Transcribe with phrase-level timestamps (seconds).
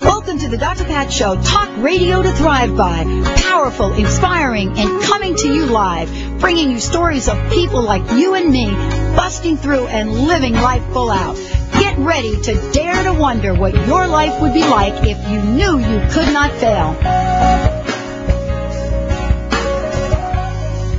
[0.00, 0.84] Welcome to the Dr.
[0.84, 3.02] Pat Show, talk radio to thrive by.
[3.36, 6.08] Powerful, inspiring, and coming to you live,
[6.38, 8.70] bringing you stories of people like you and me,
[9.16, 11.34] busting through and living life full out.
[11.72, 15.78] Get ready to dare to wonder what your life would be like if you knew
[15.78, 16.94] you could not fail.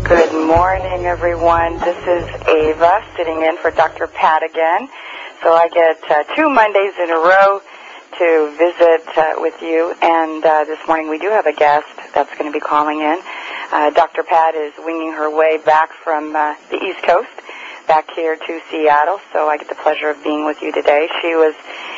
[0.04, 1.80] Good morning, everyone.
[1.80, 4.08] This is Ava sitting in for Dr.
[4.08, 4.90] Pat again.
[5.42, 7.62] So I get uh, two Mondays in a row
[8.18, 9.94] to visit uh, with you.
[10.02, 13.20] And uh, this morning we do have a guest that's going to be calling in.
[13.72, 14.24] Uh, Dr.
[14.24, 17.30] Pat is winging her way back from uh, the East Coast
[17.88, 21.10] back here to Seattle, so I get the pleasure of being with you today.
[21.22, 21.56] She was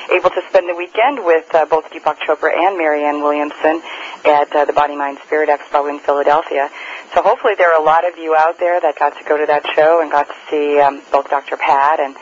[0.09, 3.81] able to spend the weekend with uh, both Deepak Chopra and Marianne Williamson
[4.23, 6.69] at uh, the Body Mind Spirit Expo in Philadelphia.
[7.13, 9.45] So hopefully there are a lot of you out there that got to go to
[9.47, 11.57] that show and got to see um, both Dr.
[11.57, 12.15] Pat and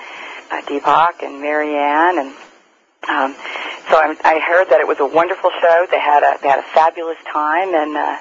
[0.50, 2.34] uh, Deepak and Marianne and
[3.08, 3.34] um,
[3.90, 5.88] so I, I heard that it was a wonderful show.
[5.90, 8.18] They had a they had a fabulous time, and uh,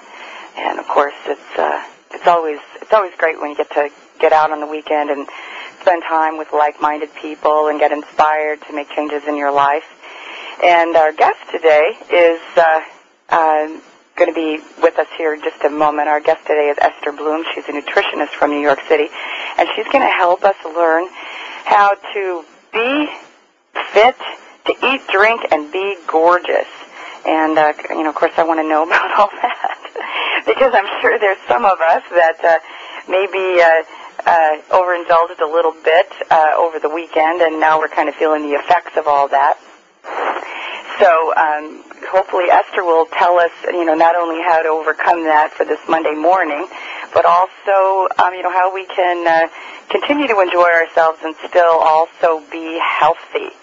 [0.57, 3.91] and of course it's uh, it's always it's always great when you get to
[4.21, 5.29] get out on the weekend and
[5.81, 9.85] spend time with like-minded people and get inspired to make changes in your life.
[10.63, 12.81] And our guest today is uh,
[13.29, 13.69] uh,
[14.17, 16.09] going to be with us here in just a moment.
[16.09, 17.45] Our guest today is Esther Blum.
[17.55, 19.09] She's a nutritionist from New York City,
[19.57, 21.07] and she's going to help us learn
[21.65, 23.09] how to be
[23.93, 24.17] fit
[24.69, 26.69] to eat, drink, and be gorgeous.
[27.27, 30.89] And uh, you know, of course, I want to know about all that because I'm
[31.01, 32.59] sure there's some of us that uh,
[33.09, 33.83] maybe uh,
[34.25, 38.43] uh, overindulged a little bit uh, over the weekend, and now we're kind of feeling
[38.43, 39.59] the effects of all that.
[40.99, 45.53] So um, hopefully Esther will tell us, you know, not only how to overcome that
[45.53, 46.67] for this Monday morning,
[47.15, 49.47] but also, um, you know, how we can uh,
[49.91, 53.55] continue to enjoy ourselves and still also be healthy.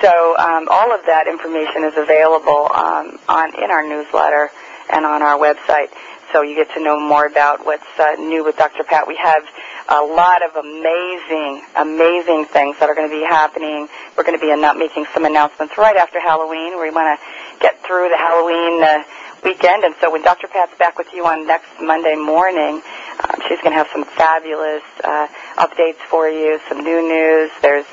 [0.01, 4.51] So um, all of that information is available um, on in our newsletter
[4.91, 5.89] and on our website
[6.35, 8.83] so you get to know more about what's uh, new with Dr.
[8.83, 9.07] Pat.
[9.07, 9.47] We have
[9.89, 13.87] a lot of amazing, amazing things that are going to be happening.
[14.19, 16.75] We're going to be making some announcements right after Halloween.
[16.75, 19.05] We want to get through the Halloween uh,
[19.45, 20.49] weekend, and so when Dr.
[20.49, 22.83] Pat's back with you on next Monday morning,
[23.23, 25.29] um, she's going to have some fabulous uh,
[25.63, 27.53] updates for you, some new news.
[27.63, 27.87] There's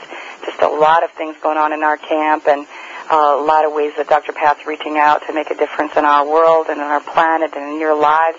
[0.50, 2.66] just a lot of things going on in our camp, and
[3.12, 4.32] a lot of ways that Dr.
[4.32, 7.74] Pat's reaching out to make a difference in our world and in our planet and
[7.74, 8.38] in your lives.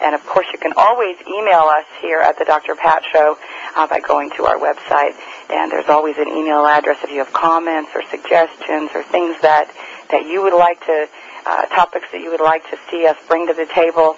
[0.00, 2.74] And of course, you can always email us here at the Dr.
[2.74, 3.36] Pat Show
[3.76, 5.12] uh, by going to our website.
[5.50, 9.70] And there's always an email address if you have comments or suggestions or things that
[10.10, 11.08] that you would like to,
[11.46, 14.16] uh, topics that you would like to see us bring to the table,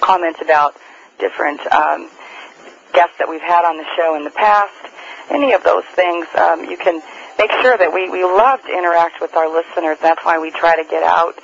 [0.00, 0.74] comments about
[1.18, 2.10] different um,
[2.92, 4.74] guests that we've had on the show in the past,
[5.30, 6.26] any of those things.
[6.34, 7.00] Um, you can
[7.38, 9.98] make sure that we, we love to interact with our listeners.
[10.00, 11.34] That's why we try to get out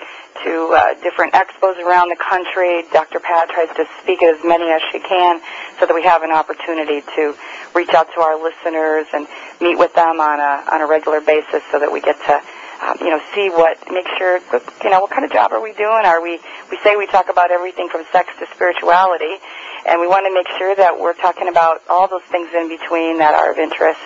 [0.45, 2.85] to uh, different expos around the country.
[2.93, 3.21] Dr.
[3.21, 5.41] Pat tries to speak at as many as she can
[5.79, 7.37] so that we have an opportunity to
[7.75, 9.29] reach out to our listeners and
[9.61, 12.41] meet with them on a, on a regular basis so that we get to
[12.83, 14.41] um, you know, see what, make sure,
[14.83, 16.03] you know, what kind of job are we doing?
[16.03, 19.39] Are we, we say we talk about everything from sex to spirituality,
[19.87, 23.19] and we want to make sure that we're talking about all those things in between
[23.19, 24.03] that are of interest,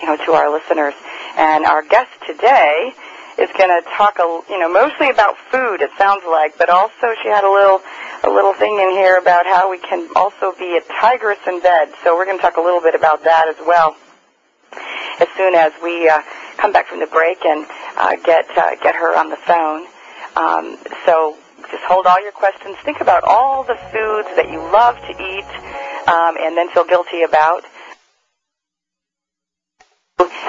[0.00, 0.94] you know, to our listeners.
[1.36, 2.92] And our guest today
[3.38, 5.82] is going to talk, a, you know, mostly about food.
[5.82, 7.80] It sounds like, but also she had a little,
[8.24, 11.92] a little thing in here about how we can also be a tigress in bed.
[12.02, 13.96] So we're going to talk a little bit about that as well.
[15.20, 16.20] As soon as we uh,
[16.56, 17.66] come back from the break and
[17.96, 19.86] uh, get uh, get her on the phone.
[20.36, 20.76] Um,
[21.06, 21.36] so
[21.70, 22.76] just hold all your questions.
[22.84, 25.48] Think about all the foods that you love to eat,
[26.08, 27.64] um, and then feel guilty about.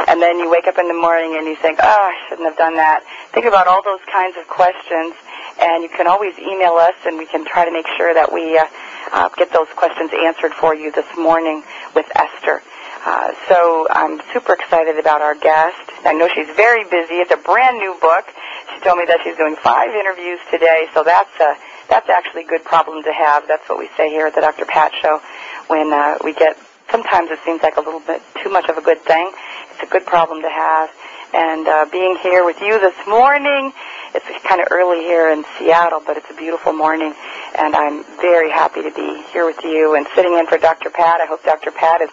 [0.07, 2.57] And then you wake up in the morning and you think, oh, I shouldn't have
[2.57, 3.03] done that.
[3.33, 5.13] Think about all those kinds of questions,
[5.59, 8.57] and you can always email us, and we can try to make sure that we
[8.57, 8.65] uh,
[9.11, 12.63] uh, get those questions answered for you this morning with Esther.
[13.05, 15.83] Uh, so I'm super excited about our guest.
[16.07, 17.19] I know she's very busy.
[17.19, 18.25] It's a brand new book.
[18.73, 21.55] She told me that she's doing five interviews today, so that's a
[21.89, 23.47] that's actually a good problem to have.
[23.47, 24.65] That's what we say here at the Dr.
[24.65, 25.21] Pat Show.
[25.67, 26.57] When uh, we get,
[26.91, 29.31] sometimes it seems like a little bit too much of a good thing.
[29.71, 30.89] It's a good problem to have.
[31.33, 33.73] And uh, being here with you this morning,
[34.15, 37.13] it's kind of early here in Seattle, but it's a beautiful morning,
[37.57, 40.89] and I'm very happy to be here with you and sitting in for Dr.
[40.89, 41.19] Pat.
[41.19, 41.71] I hope Dr.
[41.71, 42.09] Pat is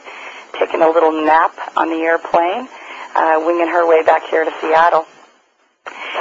[0.59, 2.69] taking a little nap on the airplane,
[3.15, 5.07] uh, winging her way back here to Seattle.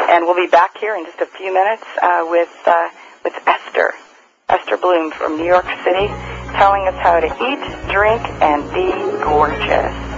[0.10, 2.90] And we'll be back here in just a few minutes uh, with uh,
[3.24, 3.94] with Esther,
[4.50, 6.08] Esther Blum from New York City,
[6.54, 8.92] telling us how to eat, drink, and be
[9.24, 10.13] gorgeous.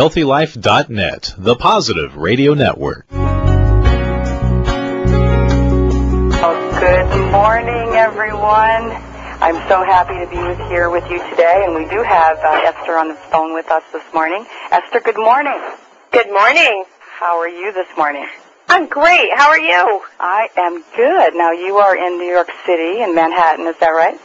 [0.01, 3.05] HealthyLife.net, the positive radio network.
[6.41, 8.97] Oh, good morning, everyone.
[9.43, 12.63] I'm so happy to be with, here with you today, and we do have uh,
[12.65, 14.43] Esther on the phone with us this morning.
[14.71, 15.61] Esther, good morning.
[16.11, 16.83] Good morning.
[16.97, 18.25] How are you this morning?
[18.69, 19.29] I'm great.
[19.35, 20.01] How are you?
[20.19, 21.35] I am good.
[21.35, 24.19] Now, you are in New York City, in Manhattan, is that right?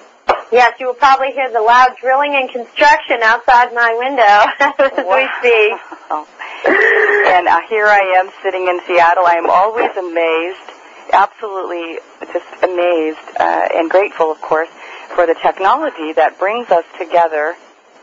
[0.53, 4.23] Yes, you will probably hear the loud drilling and construction outside my window
[4.99, 5.17] as Wow.
[5.17, 5.73] we speak.
[7.35, 9.27] and uh, here I am sitting in Seattle.
[9.27, 10.71] I am always amazed,
[11.13, 11.99] absolutely
[12.33, 14.69] just amazed uh, and grateful, of course,
[15.15, 17.55] for the technology that brings us together.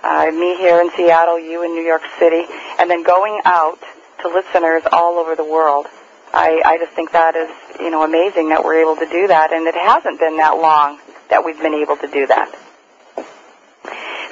[0.03, 2.43] Uh, me here in Seattle, you in New York City,
[2.77, 3.79] and then going out
[4.21, 5.87] to listeners all over the world.
[6.33, 9.53] I, I just think that is, you know, amazing that we're able to do that,
[9.53, 10.99] and it hasn't been that long
[11.33, 12.45] that we've been able to do that.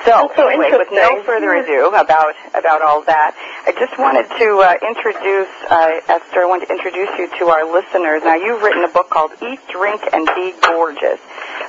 [0.06, 3.34] So, so anyway, with no further ado about about all that,
[3.66, 6.42] I just wanted to uh, introduce uh, Esther.
[6.42, 8.22] I want to introduce you to our listeners.
[8.22, 11.22] Now, you've written a book called "Eat, Drink, and Be Gorgeous: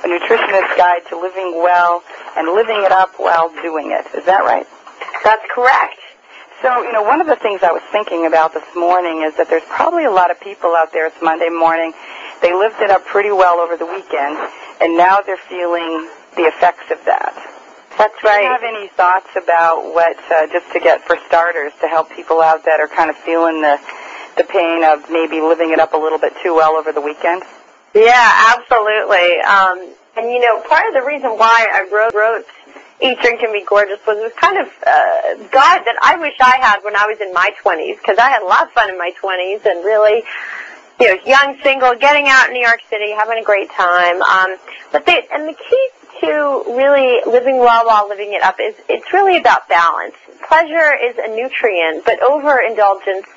[0.05, 2.03] A Nutritionist's Guide to Living Well
[2.37, 4.65] and Living It Up While Doing It." Is that right?
[5.23, 5.97] That's correct.
[6.61, 9.49] So, you know, one of the things I was thinking about this morning is that
[9.49, 11.05] there's probably a lot of people out there.
[11.05, 11.93] It's Monday morning.
[12.41, 14.35] They lived it up pretty well over the weekend,
[14.83, 17.31] and now they're feeling the effects of that.
[17.97, 18.41] That's right.
[18.41, 22.11] Do you have any thoughts about what, uh, just to get for starters, to help
[22.11, 23.79] people out that are kind of feeling the
[24.35, 27.43] the pain of maybe living it up a little bit too well over the weekend?
[27.93, 29.39] Yeah, absolutely.
[29.41, 32.45] Um, and you know, part of the reason why I wrote, wrote
[32.99, 36.57] Eat, Drink, and Be Gorgeous was was kind of uh, guide that I wish I
[36.57, 38.97] had when I was in my 20s because I had a lot of fun in
[38.97, 40.23] my 20s and really,
[41.03, 44.21] you know, young, single, getting out in New York City, having a great time.
[44.21, 44.55] Um,
[44.93, 45.89] but they, and the key
[46.21, 50.15] to really living well while living it up is it's really about balance.
[50.47, 53.27] Pleasure is a nutrient, but overindulgence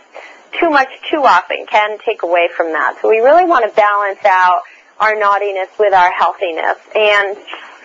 [0.52, 2.98] too much too often can take away from that.
[3.02, 4.62] So we really want to balance out
[5.00, 6.78] our naughtiness with our healthiness.
[6.94, 7.36] And,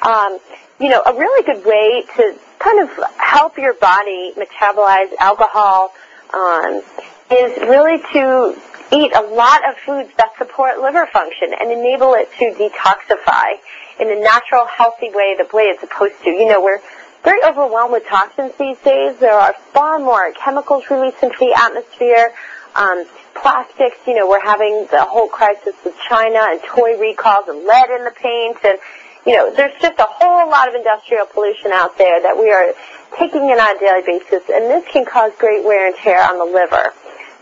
[0.04, 0.38] um,
[0.80, 5.92] you know, a really good way to kind of help your body metabolize alcohol
[6.36, 6.84] um,
[7.32, 12.30] is really to eat a lot of foods that support liver function and enable it
[12.40, 13.56] to detoxify
[14.00, 16.30] in a natural, healthy way, the way it's supposed to.
[16.30, 16.82] You know, we're
[17.24, 19.18] very overwhelmed with toxins these days.
[19.20, 22.34] There are far more chemicals released into the atmosphere.
[22.76, 23.06] Um,
[23.36, 27.90] plastics, you know, we're having the whole crisis with China and toy recalls and lead
[27.90, 28.78] in the paint and,
[29.26, 32.74] you know, there's just a whole lot of industrial pollution out there that we are
[33.18, 36.38] taking in on a daily basis and this can cause great wear and tear on
[36.38, 36.94] the liver.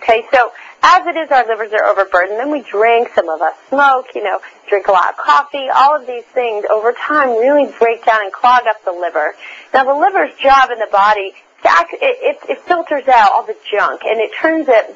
[0.01, 0.51] Okay, so
[0.81, 2.39] as it is, our livers are overburdened.
[2.39, 5.67] Then we drink, some of us smoke, you know, drink a lot of coffee.
[5.73, 9.35] All of these things over time really break down and clog up the liver.
[9.73, 11.33] Now the liver's job in the body,
[11.63, 14.95] it, it, it filters out all the junk and it turns it,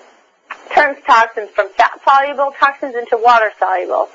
[0.73, 4.09] turns toxins from fat soluble toxins into water soluble.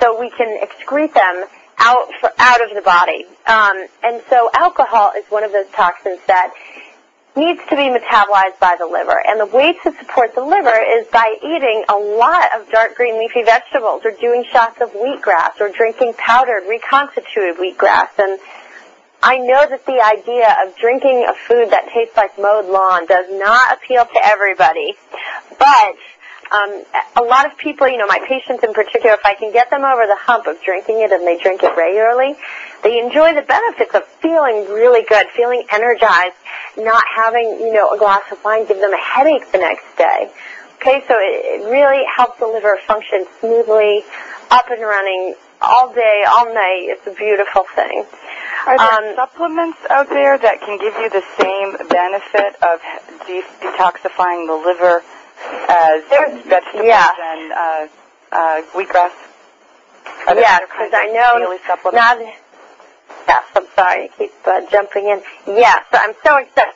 [0.00, 1.44] So we can excrete them
[1.78, 3.26] out for, out of the body.
[3.46, 6.52] Um, and so alcohol is one of those toxins that
[7.36, 9.22] needs to be metabolized by the liver.
[9.26, 13.18] And the way to support the liver is by eating a lot of dark green
[13.18, 18.08] leafy vegetables or doing shots of wheatgrass or drinking powdered reconstituted wheatgrass.
[18.18, 18.38] And
[19.22, 23.26] I know that the idea of drinking a food that tastes like mowed lawn does
[23.30, 24.94] not appeal to everybody.
[25.58, 25.96] But
[26.52, 26.82] um,
[27.16, 29.84] a lot of people, you know, my patients in particular, if I can get them
[29.84, 32.34] over the hump of drinking it and they drink it regularly,
[32.82, 36.34] they enjoy the benefits of feeling really good, feeling energized,
[36.76, 40.30] not having, you know, a glass of wine give them a headache the next day.
[40.76, 44.02] Okay, so it, it really helps the liver function smoothly,
[44.50, 46.88] up and running all day, all night.
[46.88, 48.06] It's a beautiful thing.
[48.66, 52.80] Are there um, supplements out there that can give you the same benefit of
[53.26, 55.02] de- detoxifying the liver
[55.68, 56.02] as
[56.46, 57.10] vegetables yeah.
[57.22, 57.88] and uh,
[58.32, 59.12] uh, wheatgrass?
[60.28, 61.38] Yes, because I know
[61.92, 62.14] now.
[63.28, 65.22] Yes, I'm sorry, I keep uh, jumping in.
[65.46, 66.74] Yes, I'm so excited.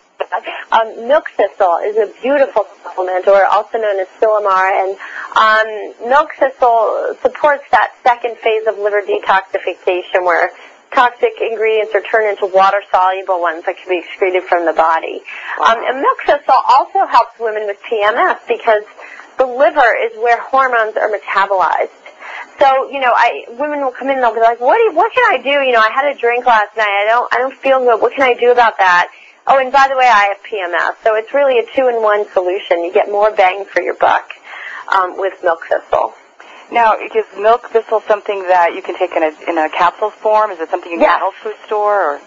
[0.73, 4.97] Um, milk thistle is a beautiful supplement, or also known as silymarin,
[5.37, 10.51] and um, milk thistle supports that second phase of liver detoxification, where
[10.95, 15.21] toxic ingredients are turned into water-soluble ones that can be excreted from the body.
[15.61, 18.85] Um, and milk thistle also helps women with PMS because
[19.37, 21.91] the liver is where hormones are metabolized.
[22.59, 24.93] So, you know, I women will come in and they'll be like, "What do you,
[24.95, 25.67] what can I do?
[25.67, 26.87] You know, I had a drink last night.
[26.87, 28.01] I don't I don't feel good.
[28.01, 29.11] What can I do about that?"
[29.47, 31.03] Oh, and by the way, I have PMS.
[31.03, 32.83] So it's really a two-in-one solution.
[32.83, 34.31] You get more bang for your buck
[34.89, 36.15] um, with milk thistle.
[36.73, 40.51] Now, is milk thistle something that you can take in a in a capsule form?
[40.51, 41.11] Is it something you can yes.
[41.11, 42.15] get at a health food store?
[42.15, 42.21] Or?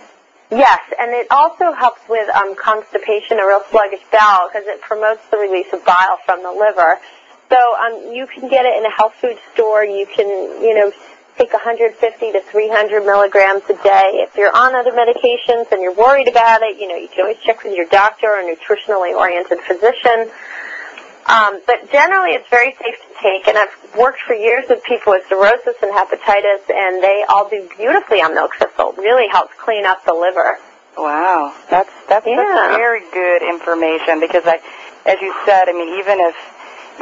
[0.49, 5.27] Yes, and it also helps with um, constipation, a real sluggish bowel, because it promotes
[5.29, 6.99] the release of bile from the liver.
[7.49, 9.83] So um, you can get it in a health food store.
[9.83, 10.27] You can,
[10.61, 10.91] you know,
[11.37, 14.23] take 150 to 300 milligrams a day.
[14.23, 17.37] If you're on other medications and you're worried about it, you know, you can always
[17.43, 20.31] check with your doctor or a nutritionally oriented physician.
[21.27, 25.11] Um, but generally, it's very safe to take, and I've worked for years with people
[25.11, 28.91] with cirrhosis and hepatitis, and they all do beautifully on milk thistle.
[28.91, 30.57] It really helps clean up the liver.
[30.97, 32.35] Wow, that's that's, yeah.
[32.35, 34.59] that's very good information because I,
[35.05, 36.35] as you said, I mean, even if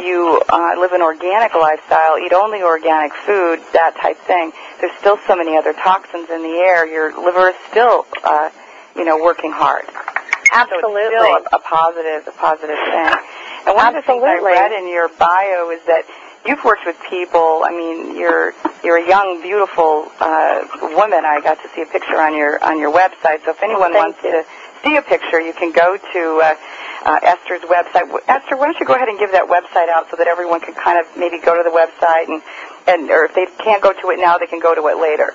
[0.01, 4.51] you uh, live an organic lifestyle, eat only organic food, that type thing,
[4.81, 6.85] there's still so many other toxins in the air.
[6.87, 8.49] Your liver is still, uh,
[8.95, 9.85] you know, working hard.
[10.51, 10.91] Absolutely.
[10.91, 13.11] So it's still a, a positive, a positive thing.
[13.65, 13.89] And one Absolutely.
[13.89, 16.05] of the things I read in your bio is that
[16.45, 17.65] you've worked with people.
[17.65, 21.25] I mean, you're you're a young, beautiful uh, woman.
[21.25, 23.43] I got to see a picture on your on your website.
[23.43, 24.31] So if anyone well, wants you.
[24.31, 24.45] to
[24.83, 26.55] see a picture, you can go to uh,
[27.05, 28.05] uh, Esther's website.
[28.27, 30.73] Esther, why don't you go ahead and give that website out so that everyone can
[30.75, 32.41] kind of maybe go to the website and
[32.87, 35.33] and or if they can't go to it now, they can go to it later.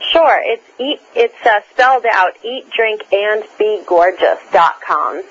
[0.00, 1.00] Sure, it's eat.
[1.14, 4.38] It's uh, spelled out eat, drink, and be gorgeous.
[4.52, 5.22] dot com.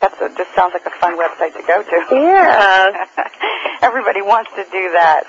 [0.00, 2.14] That's a, just sounds like a fun website to go to.
[2.14, 3.06] Yeah.
[3.82, 5.24] Everybody wants to do that.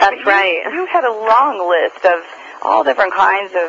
[0.00, 0.62] That's you, right.
[0.72, 2.22] You had a long list of
[2.62, 3.68] all different kinds of,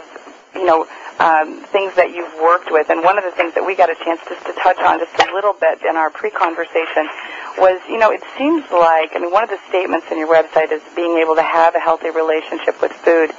[0.54, 0.86] you know,
[1.20, 3.96] um, things that you've worked with, and one of the things that we got a
[4.04, 7.10] chance just to touch on just a little bit in our pre-conversation
[7.58, 10.72] was, you know, it seems like, I mean, one of the statements in your website
[10.72, 13.30] is being able to have a healthy relationship with food,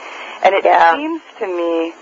[0.44, 0.94] and it yeah.
[0.94, 1.92] seems to me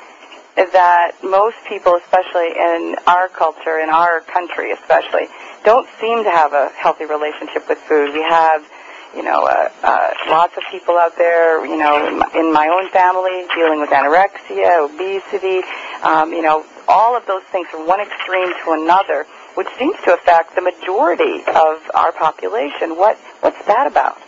[0.57, 5.27] that most people, especially in our culture, in our country especially,
[5.65, 8.13] don't seem to have a healthy relationship with food.
[8.13, 8.61] We have,
[9.17, 12.69] you know, uh, uh, lots of people out there, you know, in my, in my
[12.69, 15.63] own family dealing with anorexia, obesity,
[16.03, 19.25] um, you know, all of those things from one extreme to another.
[19.55, 22.97] which seems to affect the majority of our population.
[22.97, 24.19] What what's that about?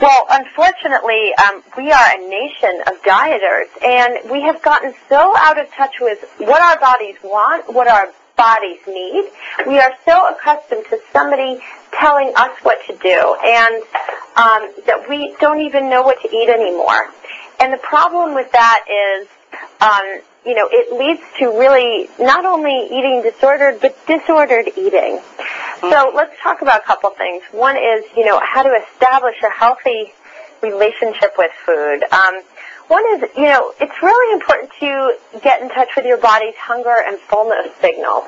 [0.00, 5.60] Well, unfortunately, um, we are a nation of dieters, and we have gotten so out
[5.60, 9.28] of touch with what our bodies want, what our bodies need.
[9.66, 11.60] We are so accustomed to somebody
[11.92, 13.74] telling us what to do, and
[14.36, 17.10] um, that we don't even know what to eat anymore.
[17.60, 19.28] And the problem with that is,
[19.82, 25.20] um, you know, it leads to really not only eating disordered, but disordered eating.
[25.80, 27.42] So let's talk about a couple things.
[27.52, 30.12] One is, you know, how to establish a healthy
[30.62, 32.04] relationship with food.
[32.12, 32.42] Um,
[32.88, 37.04] one is, you know, it's really important to get in touch with your body's hunger
[37.06, 38.24] and fullness signals.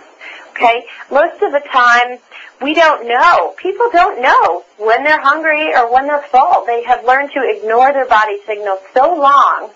[0.51, 0.85] Okay?
[1.11, 2.19] Most of the time,
[2.61, 3.55] we don't know.
[3.57, 6.65] People don't know when they're hungry or when they're full.
[6.67, 9.71] They have learned to ignore their body signals so long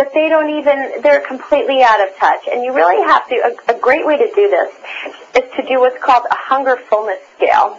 [0.00, 2.48] that they don't even, they're completely out of touch.
[2.50, 4.72] And you really have to, a, a great way to do this
[5.36, 7.78] is to do what's called a hunger fullness scale.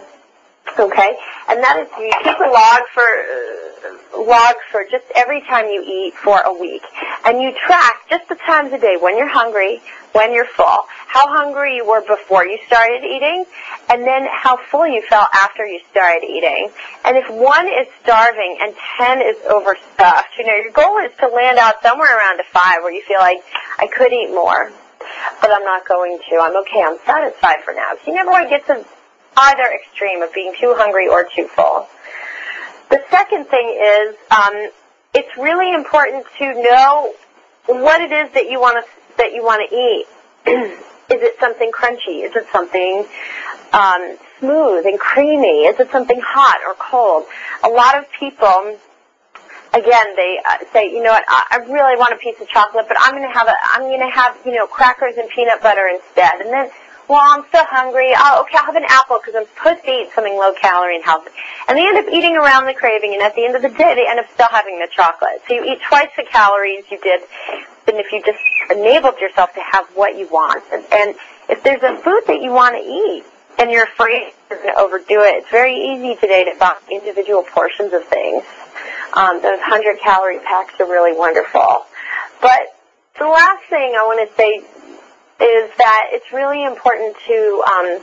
[0.78, 1.16] Okay?
[1.48, 5.82] And that is you keep a log for, uh, log for just every time you
[5.82, 6.82] eat for a week.
[7.24, 9.80] And you track just the times a day when you're hungry,
[10.12, 13.44] when you're full, how hungry you were before you started eating,
[13.90, 16.70] and then how full you felt after you started eating.
[17.04, 21.28] And if one is starving and ten is overstuffed, you know, your goal is to
[21.28, 23.38] land out somewhere around a five where you feel like,
[23.78, 24.70] I could eat more,
[25.40, 26.36] but I'm not going to.
[26.36, 26.82] I'm okay.
[26.82, 27.92] I'm satisfied for now.
[28.04, 28.84] So you never want to get to
[29.36, 31.88] either extreme of being too hungry or too full.
[32.90, 34.68] The second thing is, um,
[35.14, 37.14] it's really important to know
[37.66, 40.06] what it is that you want to that you want to eat.
[41.12, 42.24] is it something crunchy?
[42.24, 43.06] Is it something
[43.72, 45.64] um, smooth and creamy?
[45.64, 47.24] Is it something hot or cold?
[47.64, 48.78] A lot of people,
[49.74, 52.86] again, they uh, say, you know what, I, I really want a piece of chocolate,
[52.88, 55.62] but I'm going to have a, I'm going to have, you know, crackers and peanut
[55.62, 56.40] butter instead.
[56.40, 56.70] And then
[57.12, 58.14] well, I'm still hungry.
[58.16, 61.04] Oh, okay, I'll have an apple because I'm supposed to eat something low calorie and
[61.04, 61.28] healthy.
[61.68, 63.92] And they end up eating around the craving, and at the end of the day,
[63.94, 65.44] they end up still having the chocolate.
[65.46, 67.20] So you eat twice the calories you did
[67.84, 70.64] than if you just enabled yourself to have what you want.
[70.72, 71.14] And, and
[71.50, 73.24] if there's a food that you want to eat,
[73.58, 77.42] and you're afraid you're going to overdo it, it's very easy today to buy individual
[77.42, 78.42] portions of things.
[79.12, 81.84] Um, those 100 calorie packs are really wonderful.
[82.40, 82.72] But
[83.18, 84.64] the last thing I want to say
[85.42, 88.00] is that it's really important to um,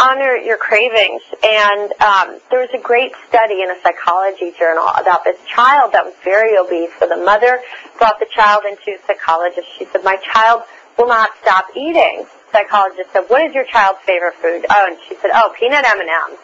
[0.00, 1.22] honor your cravings.
[1.44, 6.04] And um, there was a great study in a psychology journal about this child that
[6.04, 6.90] was very obese.
[6.98, 7.60] So the mother
[7.98, 9.68] brought the child into a psychologist.
[9.76, 10.62] She said, "My child
[10.96, 15.14] will not stop eating." Psychologist said, "What is your child's favorite food?" Oh, and she
[15.20, 16.38] said, "Oh, peanut M&Ms."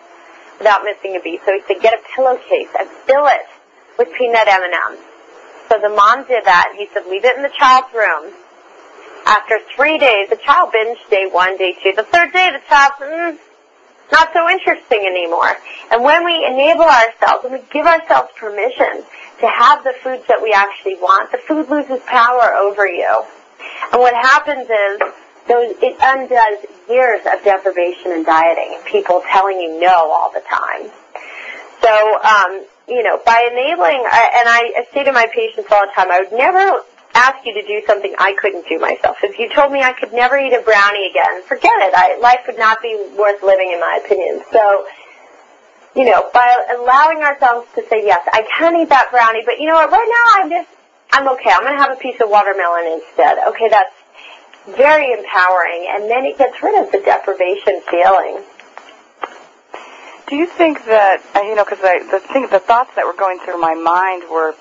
[0.58, 1.40] Without missing a beat.
[1.44, 3.48] So he said, "Get a pillowcase and fill it
[3.98, 5.00] with peanut M&Ms."
[5.68, 6.74] So the mom did that.
[6.76, 8.32] He said, "Leave it in the child's room."
[9.26, 11.92] After three days, the child binged day one, day two.
[11.96, 13.38] The third day, the child, mm,
[14.12, 15.56] not so interesting anymore.
[15.90, 19.02] And when we enable ourselves, when we give ourselves permission
[19.40, 23.24] to have the foods that we actually want, the food loses power over you.
[23.92, 25.00] And what happens is,
[25.48, 30.90] those, it undoes years of deprivation and dieting, people telling you no all the time.
[31.82, 35.92] So, um, you know, by enabling, and I, I say to my patients all the
[35.94, 36.82] time, I would never
[37.14, 39.18] ask you to do something I couldn't do myself.
[39.22, 41.94] If you told me I could never eat a brownie again, forget it.
[41.94, 44.42] I, life would not be worth living, in my opinion.
[44.52, 44.86] So,
[45.94, 49.66] you know, by allowing ourselves to say, yes, I can eat that brownie, but you
[49.66, 50.68] know what, right now I'm just,
[51.12, 51.50] I'm okay.
[51.50, 53.38] I'm going to have a piece of watermelon instead.
[53.48, 53.94] Okay, that's
[54.76, 58.42] very empowering, and then it gets rid of the deprivation feeling.
[60.26, 63.60] Do you think that, you know, because the, thing, the thoughts that were going through
[63.60, 64.54] my mind were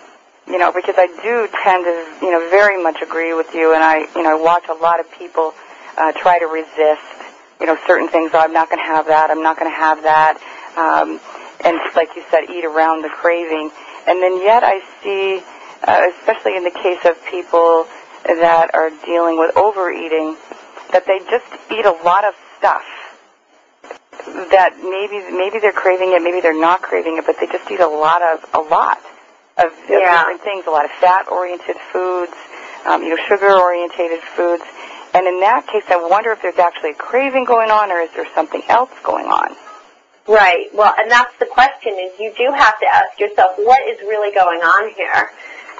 [0.48, 3.84] you know, because I do tend to, you know, very much agree with you, and
[3.84, 5.54] I, you know, watch a lot of people
[5.98, 7.02] uh, try to resist,
[7.60, 8.32] you know, certain things.
[8.34, 9.32] Oh, I'm not going to have that.
[9.32, 10.38] I'm not going to have that.
[10.76, 11.20] Um,
[11.64, 13.72] and like you said, eat around the craving.
[14.06, 15.42] And then yet I see,
[15.88, 17.88] uh, especially in the case of people
[18.26, 20.36] that are dealing with overeating,
[20.92, 22.84] that they just eat a lot of stuff
[24.52, 27.80] that maybe maybe they're craving it, maybe they're not craving it, but they just eat
[27.80, 29.00] a lot of a lot
[29.58, 30.20] of, of yeah.
[30.20, 32.34] different things, a lot of fat-oriented foods,
[32.86, 34.64] um, you know, sugar-oriented foods.
[35.14, 38.10] And in that case, I wonder if there's actually a craving going on, or is
[38.16, 39.56] there something else going on?
[40.28, 40.68] Right.
[40.74, 44.34] Well, and that's the question: is you do have to ask yourself what is really
[44.34, 45.30] going on here.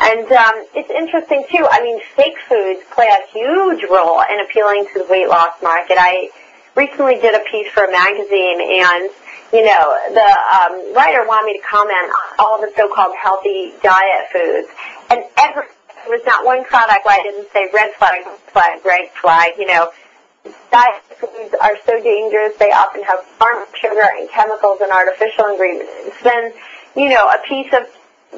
[0.02, 1.66] And um, it's interesting too.
[1.70, 5.98] I mean, fake foods play a huge role in appealing to the weight loss market.
[6.00, 6.30] I
[6.76, 9.10] recently did a piece for a magazine, and
[9.54, 14.28] you know, the um, writer wanted me to comment on all the so-called healthy diet
[14.34, 14.68] foods,
[15.10, 15.64] and every
[16.04, 19.54] there was not one product where I didn't say red flag, flag, red flag.
[19.58, 19.92] You know,
[20.72, 22.58] diet foods are so dangerous.
[22.58, 26.18] They often have farm sugar and chemicals and artificial ingredients.
[26.22, 26.52] Then,
[26.96, 27.88] you know, a piece of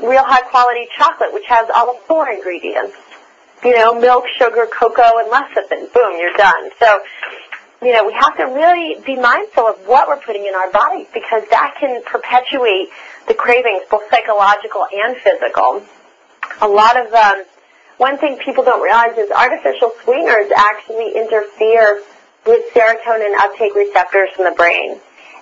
[0.03, 2.95] real high quality chocolate, which has all four ingredients.
[3.63, 5.91] You know, milk, sugar, cocoa, and lecithin.
[5.91, 6.69] Boom, you're done.
[6.77, 6.99] So,
[7.85, 11.05] you know, we have to really be mindful of what we're putting in our bodies
[11.13, 12.89] because that can perpetuate
[13.27, 15.83] the cravings, both psychological and physical.
[16.61, 17.43] A lot of um,
[17.97, 22.01] one thing people don't realize is artificial sweeteners actually interfere
[22.47, 24.99] with serotonin uptake receptors from the brain.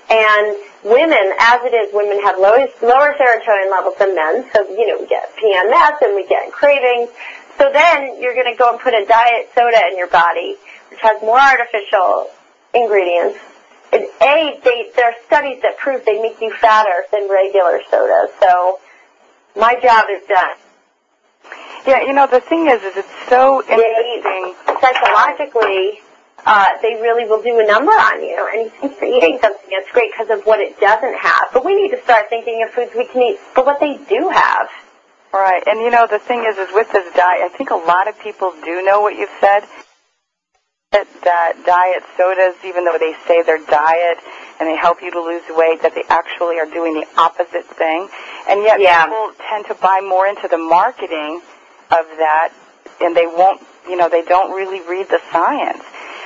[0.09, 4.85] And women, as it is, women have low, lower serotonin levels than men, so, you
[4.87, 7.09] know, we get PMS and we get cravings.
[7.57, 10.57] So then you're going to go and put a diet soda in your body,
[10.93, 12.29] which has more artificial
[12.75, 13.39] ingredients.
[13.91, 18.27] And A, they, there are studies that prove they make you fatter than regular soda.
[18.39, 18.79] So
[19.55, 20.53] my job is done.
[21.87, 24.21] Yeah, you know, the thing is, is it's so interesting.
[24.21, 25.99] They, psychologically,
[26.45, 28.37] uh, they really will do a number on you.
[28.53, 31.49] And you think you're eating something that's great because of what it doesn't have.
[31.53, 34.29] But we need to start thinking of foods we can eat for what they do
[34.29, 34.69] have.
[35.33, 35.63] Right.
[35.65, 38.19] And you know, the thing is, is with this diet, I think a lot of
[38.19, 39.63] people do know what you've said.
[40.93, 44.19] That, that diet sodas, even though they say they're diet
[44.59, 48.07] and they help you to lose weight, that they actually are doing the opposite thing.
[48.47, 49.05] And yet Yeah.
[49.05, 51.41] people tend to buy more into the marketing
[51.89, 52.53] of that
[53.01, 55.83] and they won't, you know, they don't really read the science.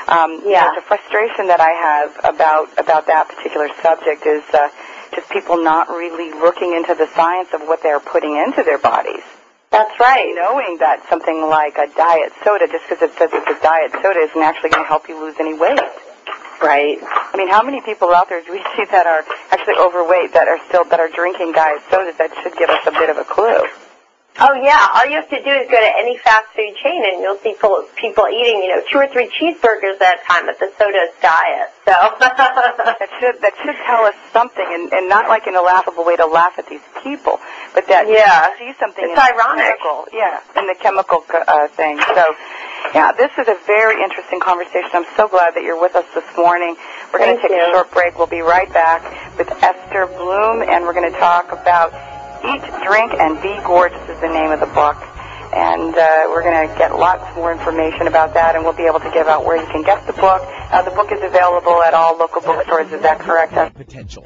[0.09, 0.65] Um, you Yeah.
[0.67, 4.67] know, the frustration that I have about, about that particular subject is, uh,
[5.15, 9.23] just people not really looking into the science of what they're putting into their bodies
[9.71, 10.31] That's right.
[10.35, 14.19] knowing that something like a diet soda, just because it says it's a diet soda,
[14.19, 15.79] isn't actually going to help you lose any weight.
[16.61, 16.97] Right.
[17.01, 20.47] I mean, how many people out there do we see that are actually overweight that
[20.47, 22.17] are still that are drinking diet sodas?
[22.17, 23.61] That should give us a bit of a clue.
[24.39, 27.21] Oh yeah, all you have to do is go to any fast food chain and
[27.25, 30.59] you'll see full people eating, you know, two or three cheeseburgers at a time, but
[30.59, 31.73] the soda's diet.
[31.89, 36.05] So That should that should tell us something, and, and not like in a laughable
[36.05, 37.39] way to laugh at these people,
[37.73, 38.53] but that Yeah.
[38.61, 39.65] you see something It's in ironic.
[39.65, 41.97] the chemical, yeah, in the chemical uh, thing.
[42.13, 42.35] So,
[42.93, 44.89] yeah, this is a very interesting conversation.
[44.93, 46.75] I'm so glad that you're with us this morning.
[47.11, 48.17] We're going to take a short break.
[48.17, 49.01] We'll be right back
[49.37, 51.89] with Esther Blum, and we're going to talk about
[52.47, 54.95] Eat, Drink, and Be Gorgeous is the name of the book.
[55.51, 58.99] And uh, we're going to get lots more information about that, and we'll be able
[58.99, 60.41] to give out where you can get the book.
[60.71, 62.91] Uh, the book is available at all local bookstores.
[62.91, 63.53] Is that correct?
[63.75, 64.25] Potential.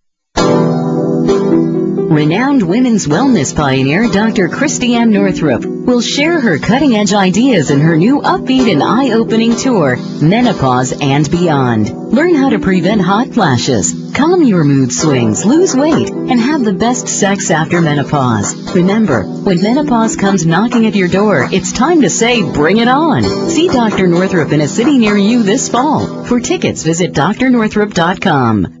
[2.11, 4.49] Renowned women's wellness pioneer Dr.
[4.49, 9.55] Christiane Northrup will share her cutting edge ideas in her new upbeat and eye opening
[9.55, 12.11] tour, Menopause and Beyond.
[12.11, 16.73] Learn how to prevent hot flashes, calm your mood swings, lose weight, and have the
[16.73, 18.75] best sex after menopause.
[18.75, 23.23] Remember, when menopause comes knocking at your door, it's time to say, bring it on.
[23.49, 24.07] See Dr.
[24.07, 26.25] Northrup in a city near you this fall.
[26.25, 28.80] For tickets, visit drnorthrup.com.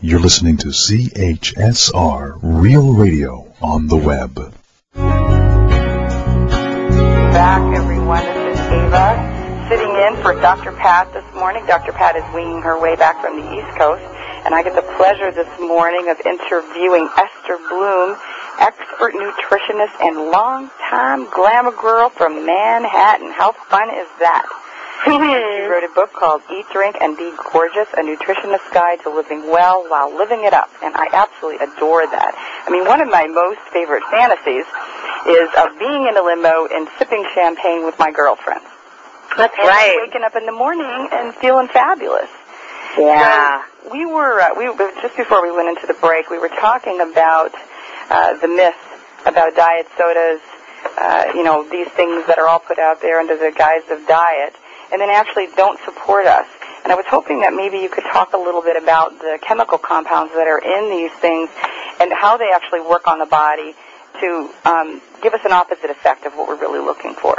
[0.03, 4.33] You're listening to CHSR Real Radio on the web.
[7.29, 8.23] Back, everyone.
[8.25, 10.71] This is Ava sitting in for Dr.
[10.71, 11.63] Pat this morning.
[11.67, 11.91] Dr.
[11.91, 14.01] Pat is winging her way back from the East Coast,
[14.43, 18.17] and I get the pleasure this morning of interviewing Esther Blum,
[18.57, 23.29] expert nutritionist and longtime glamour girl from Manhattan.
[23.29, 24.49] How fun is that?
[25.05, 25.17] She
[25.67, 29.83] wrote a book called Eat, Drink, and Be Gorgeous, a nutritionist's guide to living well
[29.89, 30.69] while living it up.
[30.83, 32.33] And I absolutely adore that.
[32.67, 34.65] I mean, one of my most favorite fantasies
[35.25, 38.65] is of being in a limo and sipping champagne with my girlfriends.
[39.37, 39.97] That's and right.
[40.05, 42.29] waking up in the morning and feeling fabulous.
[42.97, 43.63] Yeah.
[43.83, 44.65] So we were, uh, we
[45.01, 47.51] just before we went into the break, we were talking about
[48.09, 48.75] uh, the myth
[49.25, 50.41] about diet sodas,
[50.97, 54.05] uh, you know, these things that are all put out there under the guise of
[54.07, 54.55] diet
[54.91, 56.47] and then actually don't support us.
[56.83, 59.77] And I was hoping that maybe you could talk a little bit about the chemical
[59.77, 61.49] compounds that are in these things
[61.99, 63.75] and how they actually work on the body
[64.19, 67.37] to um, give us an opposite effect of what we're really looking for.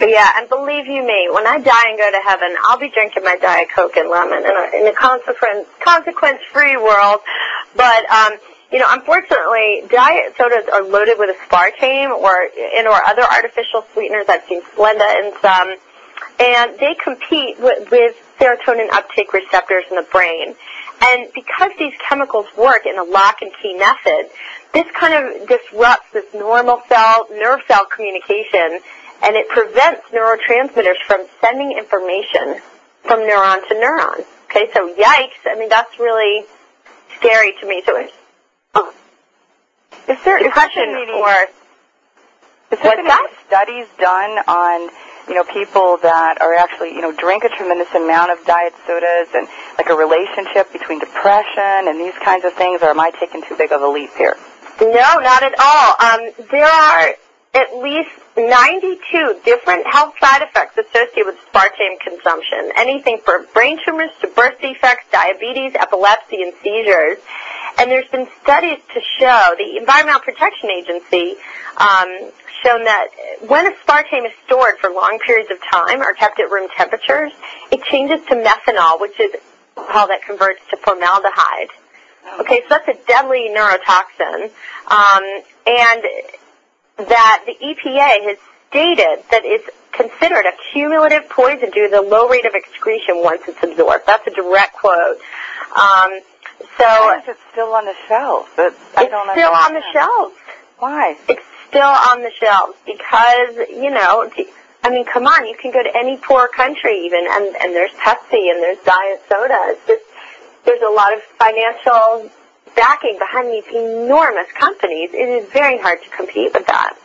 [0.00, 3.24] Yeah, and believe you me, when I die and go to heaven, I'll be drinking
[3.24, 7.18] my Diet Coke and lemon in a, in a consequence consequence free world.
[7.74, 8.34] But um,
[8.70, 14.26] you know, unfortunately, diet sodas are loaded with aspartame or and or other artificial sweeteners.
[14.28, 15.74] I've seen Splenda in some
[16.40, 20.54] and they compete with, with serotonin uptake receptors in the brain.
[21.00, 24.30] And because these chemicals work in a lock and key method,
[24.72, 28.80] this kind of disrupts this normal cell, nerve cell communication,
[29.22, 32.60] and it prevents neurotransmitters from sending information
[33.02, 34.24] from neuron to neuron.
[34.50, 36.44] Okay, so yikes, I mean, that's really
[37.16, 37.82] scary to me.
[37.84, 38.06] So,
[38.74, 38.94] oh.
[40.08, 41.46] Is there, depression is there or,
[42.72, 44.90] is there any studies done on
[45.28, 49.28] you know, people that are actually, you know, drink a tremendous amount of diet sodas
[49.34, 53.42] and like a relationship between depression and these kinds of things, or am I taking
[53.42, 54.36] too big of a leap here?
[54.80, 55.96] No, not at all.
[56.00, 57.14] Um, there are
[57.54, 62.70] at least 92 different health side effects associated with aspartame consumption.
[62.76, 67.18] Anything from brain tumors to birth defects, diabetes, epilepsy, and seizures.
[67.78, 71.36] And there's been studies to show, the Environmental Protection Agency
[71.76, 72.30] um,
[72.62, 73.08] shown that
[73.46, 77.32] when aspartame is stored for long periods of time or kept at room temperatures,
[77.70, 79.32] it changes to methanol, which is
[79.76, 81.68] how that converts to formaldehyde.
[82.40, 84.50] Okay, so that's a deadly neurotoxin,
[84.88, 86.02] um, and
[87.08, 92.28] that the EPA has stated that it's considered a cumulative poison due to the low
[92.28, 94.04] rate of excretion once it's absorbed.
[94.06, 95.18] That's a direct quote.
[95.74, 96.20] Um,
[96.76, 98.48] so Why is it still on the shelves?
[98.58, 100.34] It, I it's don't still on the shelves.
[100.78, 101.16] Why?
[101.28, 104.30] It's still on the shelves because you know.
[104.80, 107.90] I mean, come on, you can go to any poor country even, and and there's
[107.92, 109.58] Pepsi and there's diet soda.
[109.74, 110.04] It's just
[110.64, 112.30] there's a lot of financial
[112.76, 115.10] backing behind these enormous companies.
[115.12, 116.96] It is very hard to compete with that.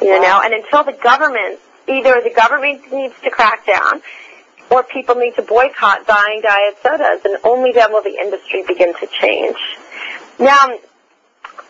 [0.00, 4.02] You know, and until the government, either the government needs to crack down,
[4.70, 8.92] or people need to boycott buying diet sodas, and only then will the industry begin
[8.94, 9.56] to change.
[10.38, 10.76] Now,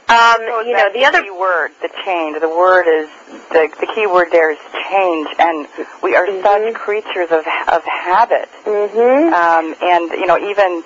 [0.09, 2.39] um, you know, the other key word, the change.
[2.41, 3.09] The word is
[3.51, 4.59] the the key word there is
[4.91, 5.67] change, and
[6.03, 8.49] we are such creatures of of habit.
[8.65, 9.33] Mm-hmm.
[9.33, 10.83] Um, and you know, even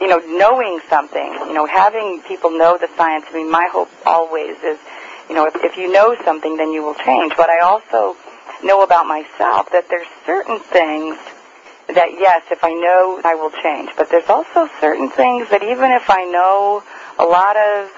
[0.00, 3.26] you know, knowing something, you know, having people know the science.
[3.28, 4.78] I mean, my hope always is,
[5.28, 7.34] you know, if, if you know something, then you will change.
[7.36, 8.16] But I also
[8.64, 11.16] know about myself that there's certain things
[11.88, 13.90] that yes, if I know, I will change.
[13.96, 16.82] But there's also certain things that even if I know
[17.20, 17.90] a lot of,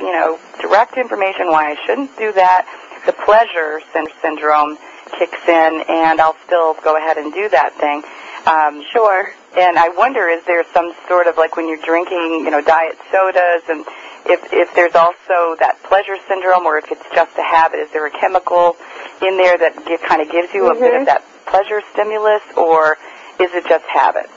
[0.00, 2.64] you know, direct information why I shouldn't do that,
[3.04, 4.78] the pleasure syn- syndrome
[5.18, 8.02] kicks in, and I'll still go ahead and do that thing.
[8.48, 9.34] Um, sure.
[9.56, 12.96] And I wonder, is there some sort of like when you're drinking, you know, diet
[13.12, 13.84] sodas, and
[14.24, 18.06] if if there's also that pleasure syndrome, or if it's just a habit, is there
[18.06, 18.76] a chemical
[19.20, 22.96] in there that give, kind of gives you a bit of that pleasure stimulus, or
[23.38, 24.30] is it just habit?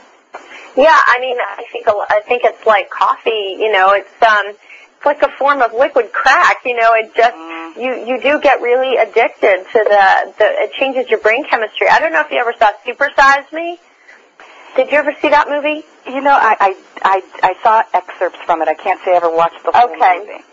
[0.76, 3.56] Yeah, I mean, I think I think it's like coffee.
[3.58, 6.58] You know, it's um, it's like a form of liquid crack.
[6.64, 7.36] You know, it just
[7.78, 11.88] you you do get really addicted to the the it changes your brain chemistry.
[11.88, 13.78] I don't know if you ever saw Super Size Me.
[14.76, 15.84] Did you ever see that movie?
[16.06, 18.68] you know, I, I I I saw excerpts from it.
[18.68, 20.18] I can't say I ever watched the whole Okay.
[20.20, 20.44] movie.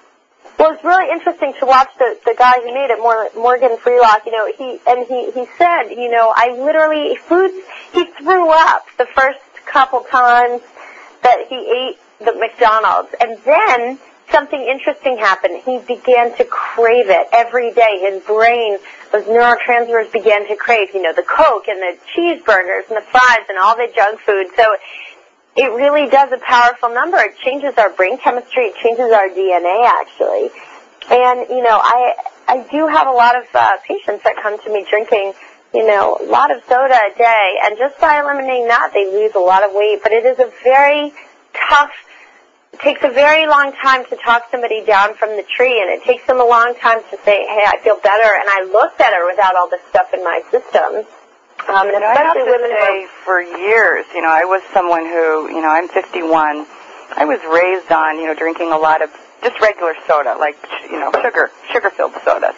[0.58, 3.00] Well, it's really interesting to watch the the guy who made it,
[3.36, 4.26] Morgan Freelock.
[4.26, 7.54] You know, he and he he said, you know, I literally foods.
[7.94, 10.62] He threw up the first couple times
[11.22, 14.00] that he ate the McDonald's, and then
[14.32, 15.62] something interesting happened.
[15.64, 18.00] He began to crave it every day.
[18.02, 18.78] His brain,
[19.12, 23.46] those neurotransmitters began to crave, you know, the Coke and the cheeseburgers and the fries
[23.50, 24.48] and all the junk food.
[24.56, 24.76] So
[25.56, 27.18] it really does a powerful number.
[27.18, 28.66] It changes our brain chemistry.
[28.66, 30.50] It changes our DNA actually.
[31.12, 32.16] And you know, I
[32.48, 35.34] I do have a lot of uh, patients that come to me drinking,
[35.74, 39.34] you know, a lot of soda a day, and just by eliminating that, they lose
[39.36, 40.00] a lot of weight.
[40.04, 41.12] But it is a very
[41.70, 41.92] tough.
[42.74, 46.04] It takes a very long time to talk somebody down from the tree, and it
[46.04, 49.26] takes them a long time to say, "Hey, I feel better and I look better
[49.26, 51.06] without all this stuff in my system."
[51.68, 55.06] Um, and know, I have to women say, for years, you know, I was someone
[55.06, 56.66] who, you know, I'm 51.
[57.16, 59.10] I was raised on, you know, drinking a lot of
[59.42, 60.58] just regular soda, like,
[60.90, 62.56] you know, sugar, sugar-filled sodas.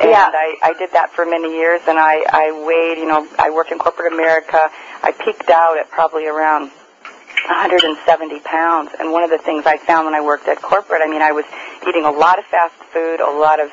[0.00, 0.30] And Yeah.
[0.32, 3.72] I, I did that for many years, and I, I weighed, you know, I worked
[3.72, 4.70] in corporate America.
[5.02, 6.70] I peaked out at probably around
[7.46, 8.90] 170 pounds.
[8.98, 11.32] And one of the things I found when I worked at corporate, I mean, I
[11.32, 11.44] was
[11.86, 13.70] eating a lot of fast food, a lot of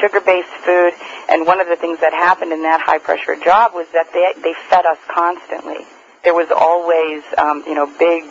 [0.00, 0.92] sugar-based food,
[1.28, 4.54] and one of the things that happened in that high-pressure job was that they they
[4.70, 5.84] fed us constantly.
[6.24, 8.24] There was always, um, you know, big.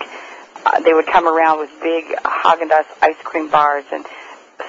[0.66, 4.06] Uh, they would come around with big Haagen-Dazs ice cream bars and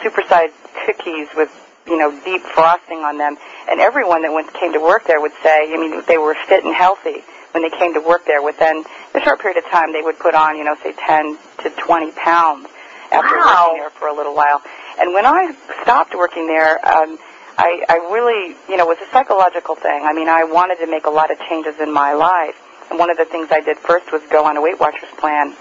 [0.02, 0.52] supersized
[0.86, 1.50] cookies with,
[1.86, 3.36] you know, deep frosting on them.
[3.68, 6.64] And everyone that went came to work there would say, I mean, they were fit
[6.64, 8.42] and healthy when they came to work there.
[8.42, 11.70] Within a short period of time, they would put on, you know, say 10 to
[11.70, 12.68] 20 pounds
[13.10, 13.66] after Wow.
[13.68, 14.62] working there for a little while.
[14.98, 17.18] And when I stopped working there, um,
[17.58, 20.04] I, I really, you know, it was a psychological thing.
[20.04, 22.56] I mean, I wanted to make a lot of changes in my life.
[22.90, 25.54] And one of the things I did first was go on a Weight Watchers plan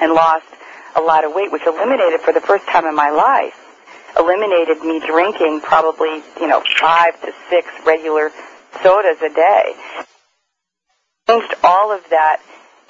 [0.00, 0.46] and lost
[0.96, 3.54] a lot of weight, which eliminated for the first time in my life,
[4.18, 8.30] eliminated me drinking probably, you know, five to six regular
[8.82, 9.74] sodas a day.
[11.28, 12.42] Changed all of that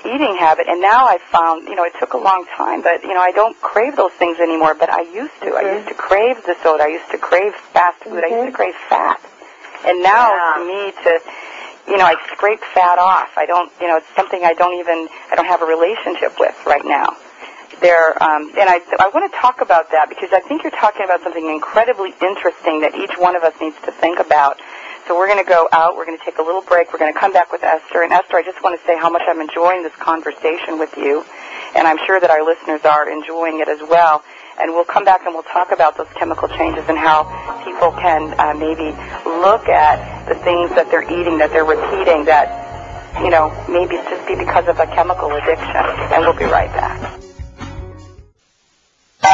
[0.05, 3.15] eating habit, and now I found, you know, it took a long time, but, you
[3.15, 5.55] know, I don't crave those things anymore, but I used to.
[5.55, 6.85] I used to crave the soda.
[6.85, 8.23] I used to crave fast food.
[8.23, 8.53] I used to mm-hmm.
[8.53, 9.21] crave fat.
[9.87, 11.21] And now, for me to,
[11.89, 13.31] you know, I scrape fat off.
[13.37, 16.57] I don't, you know, it's something I don't even, I don't have a relationship with
[16.67, 17.17] right now.
[17.81, 21.05] There, um, and I, I want to talk about that because I think you're talking
[21.05, 24.61] about something incredibly interesting that each one of us needs to think about.
[25.07, 25.97] So we're going to go out.
[25.97, 26.93] We're going to take a little break.
[26.93, 28.03] We're going to come back with Esther.
[28.03, 31.25] And Esther, I just want to say how much I'm enjoying this conversation with you,
[31.77, 34.25] and I'm sure that our listeners are enjoying it as well.
[34.59, 37.25] And we'll come back and we'll talk about those chemical changes and how
[37.65, 42.63] people can uh, maybe look at the things that they're eating, that they're repeating, that
[43.21, 45.85] you know maybe just be because of a chemical addiction.
[46.15, 47.24] And we'll be right back.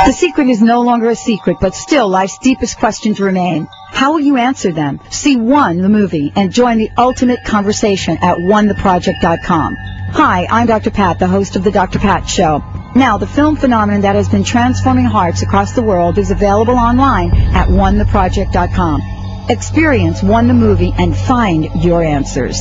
[0.07, 3.69] The secret is no longer a secret, but still life's deepest questions remain.
[3.91, 5.01] How will you answer them?
[5.11, 9.77] See One, the movie, and join the ultimate conversation at onetheproject.com.
[10.13, 10.91] Hi, I'm Dr.
[10.91, 11.99] Pat, the host of The Dr.
[11.99, 12.63] Pat Show.
[12.95, 17.33] Now, the film phenomenon that has been transforming hearts across the world is available online
[17.55, 19.03] at onetheproject.com.
[19.49, 22.61] Experience One the movie and find your answers.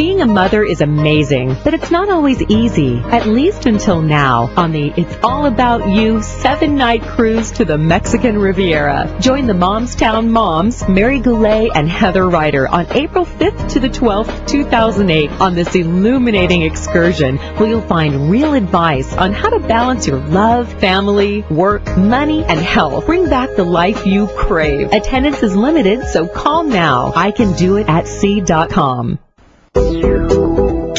[0.00, 4.72] Being a mother is amazing, but it's not always easy, at least until now, on
[4.72, 9.14] the It's All About You seven night cruise to the Mexican Riviera.
[9.20, 14.48] Join the Momstown moms, Mary Goulet and Heather Reider, on April 5th to the 12th,
[14.48, 20.20] 2008, on this illuminating excursion where you'll find real advice on how to balance your
[20.20, 23.04] love, family, work, money, and health.
[23.04, 24.94] Bring back the life you crave.
[24.94, 27.12] Attendance is limited, so call now.
[27.14, 29.18] I can do it at Sea.com.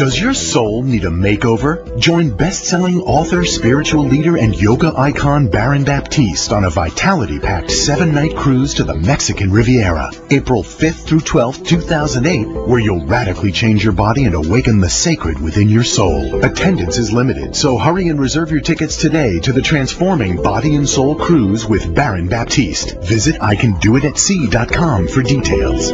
[0.02, 2.00] Does your soul need a makeover?
[2.00, 8.74] Join best-selling author, spiritual leader, and yoga icon Baron Baptiste on a vitality-packed seven-night cruise
[8.76, 14.24] to the Mexican Riviera, April 5th through 12th, 2008, where you'll radically change your body
[14.26, 16.44] and awaken the sacred within your soul.
[16.44, 20.90] Attendance is limited, so hurry and reserve your tickets today to the transforming body and
[20.90, 22.98] soul cruise with Baron Baptiste.
[23.04, 25.92] Visit icandoitatsea.com for details.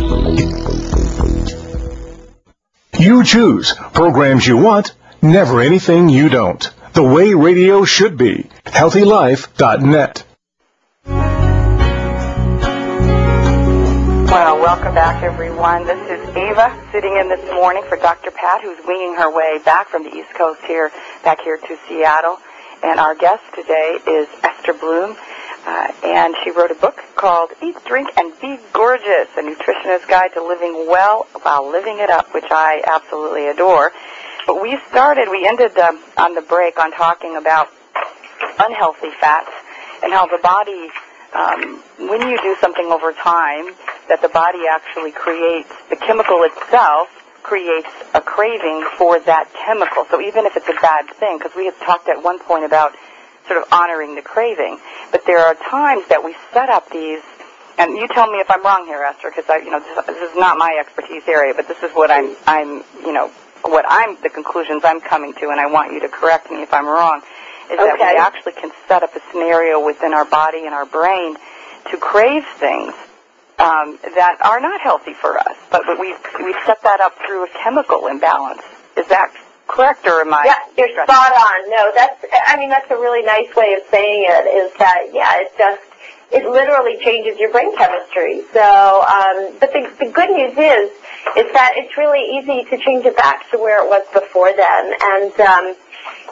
[3.00, 6.68] You choose programs you want, never anything you don't.
[6.94, 8.50] The way radio should be.
[8.66, 10.24] HealthyLife.net.
[14.26, 15.86] Well, welcome back, everyone.
[15.86, 18.32] This is Ava sitting in this morning for Dr.
[18.32, 20.92] Pat, who's winging her way back from the East Coast here,
[21.24, 22.40] back here to Seattle.
[22.84, 25.16] And our guest today is Esther Blum.
[25.68, 30.32] Uh, and she wrote a book called Eat, Drink, and Be Gorgeous, a nutritionist guide
[30.36, 33.92] to living well while living it up, which I absolutely adore.
[34.46, 37.68] But we started, we ended um, on the break on talking about
[38.60, 39.52] unhealthy fats
[40.04, 40.88] and how the body,
[41.34, 43.76] um, when you do something over time,
[44.08, 47.10] that the body actually creates, the chemical itself
[47.44, 50.06] creates a craving for that chemical.
[50.10, 52.94] So even if it's a bad thing, because we had talked at one point about
[53.48, 54.80] sort of honoring the craving.
[55.12, 57.22] But there are times that we set up these,
[57.78, 60.32] and you tell me if I'm wrong here, Esther, because I, you know, this, this
[60.32, 63.32] is not my expertise area, but this is what I'm, I'm, you know,
[63.64, 66.74] what I'm, the conclusions I'm coming to, and I want you to correct me if
[66.74, 67.22] I'm wrong,
[67.72, 71.36] is that we actually can set up a scenario within our body and our brain
[71.92, 72.94] to crave things
[73.60, 77.46] um, that are not healthy for us, but, but we we set that up through
[77.46, 78.62] a chemical imbalance.
[78.96, 79.34] Is that
[79.68, 80.44] correct, or am I?
[80.46, 81.70] Yeah, you're spot on.
[81.70, 85.42] No, that's, I mean, that's a really nice way of saying it is that, yeah,
[85.42, 85.82] it just,
[86.32, 88.44] it literally changes your brain chemistry.
[88.52, 90.92] So, um, but the, the good news is,
[91.38, 94.94] is that it's really easy to change it back to where it was before then.
[95.02, 95.76] And, um,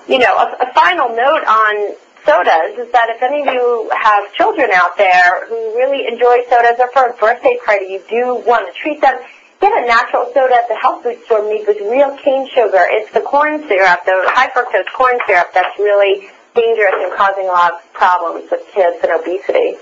[0.07, 4.33] you know, a, a final note on sodas is that if any of you have
[4.33, 8.65] children out there who really enjoy sodas or for a birthday party you do want
[8.65, 9.15] to treat them,
[9.61, 12.85] get a natural soda at the health food store made with real cane sugar.
[12.89, 17.51] It's the corn syrup, the high fructose corn syrup that's really dangerous and causing a
[17.51, 19.75] lot of problems with kids and obesity.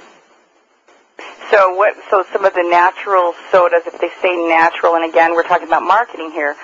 [1.51, 1.95] So what?
[2.09, 5.84] So some of the natural sodas, if they say natural, and again we're talking about
[5.84, 6.55] marketing here.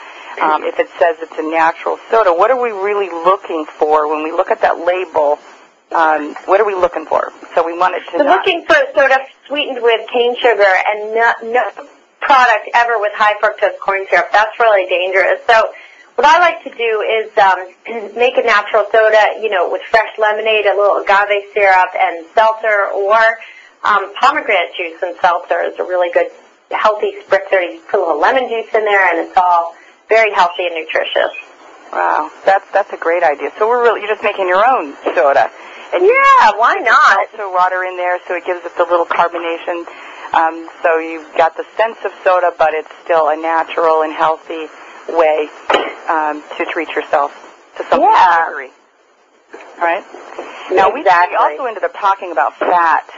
[0.42, 4.24] Um, if it says it's a natural soda, what are we really looking for when
[4.24, 5.38] we look at that label?
[5.92, 7.34] Um, what are we looking for?
[7.56, 8.38] So we want it to So not.
[8.38, 11.72] looking for soda sweetened with cane sugar and no, no
[12.22, 14.30] product ever with high fructose corn syrup.
[14.32, 15.40] That's really dangerous.
[15.48, 15.72] So
[16.16, 20.18] what I like to do is um, make a natural soda, you know, with fresh
[20.18, 23.40] lemonade, a little agave syrup, and seltzer, or
[23.84, 26.28] um, pomegranate juice and seltzer is a really good
[26.72, 27.64] healthy spritzer.
[27.64, 29.76] You put a little lemon juice in there, and it's all
[30.10, 31.32] very healthy and nutritious.
[31.94, 33.52] Wow, that's that's a great idea.
[33.58, 35.50] So we're really you're just making your own soda.
[35.94, 37.32] And yeah, why not?
[37.32, 39.88] Also water in there, so it gives it the little carbonation.
[40.34, 44.68] Um, so you've got the sense of soda, but it's still a natural and healthy
[45.10, 45.50] way
[46.08, 47.32] um, to treat yourself
[47.78, 48.46] to something Yeah.
[48.48, 48.70] sugary.
[49.80, 50.04] All right.
[50.72, 53.10] Now we, we also ended up talking about fat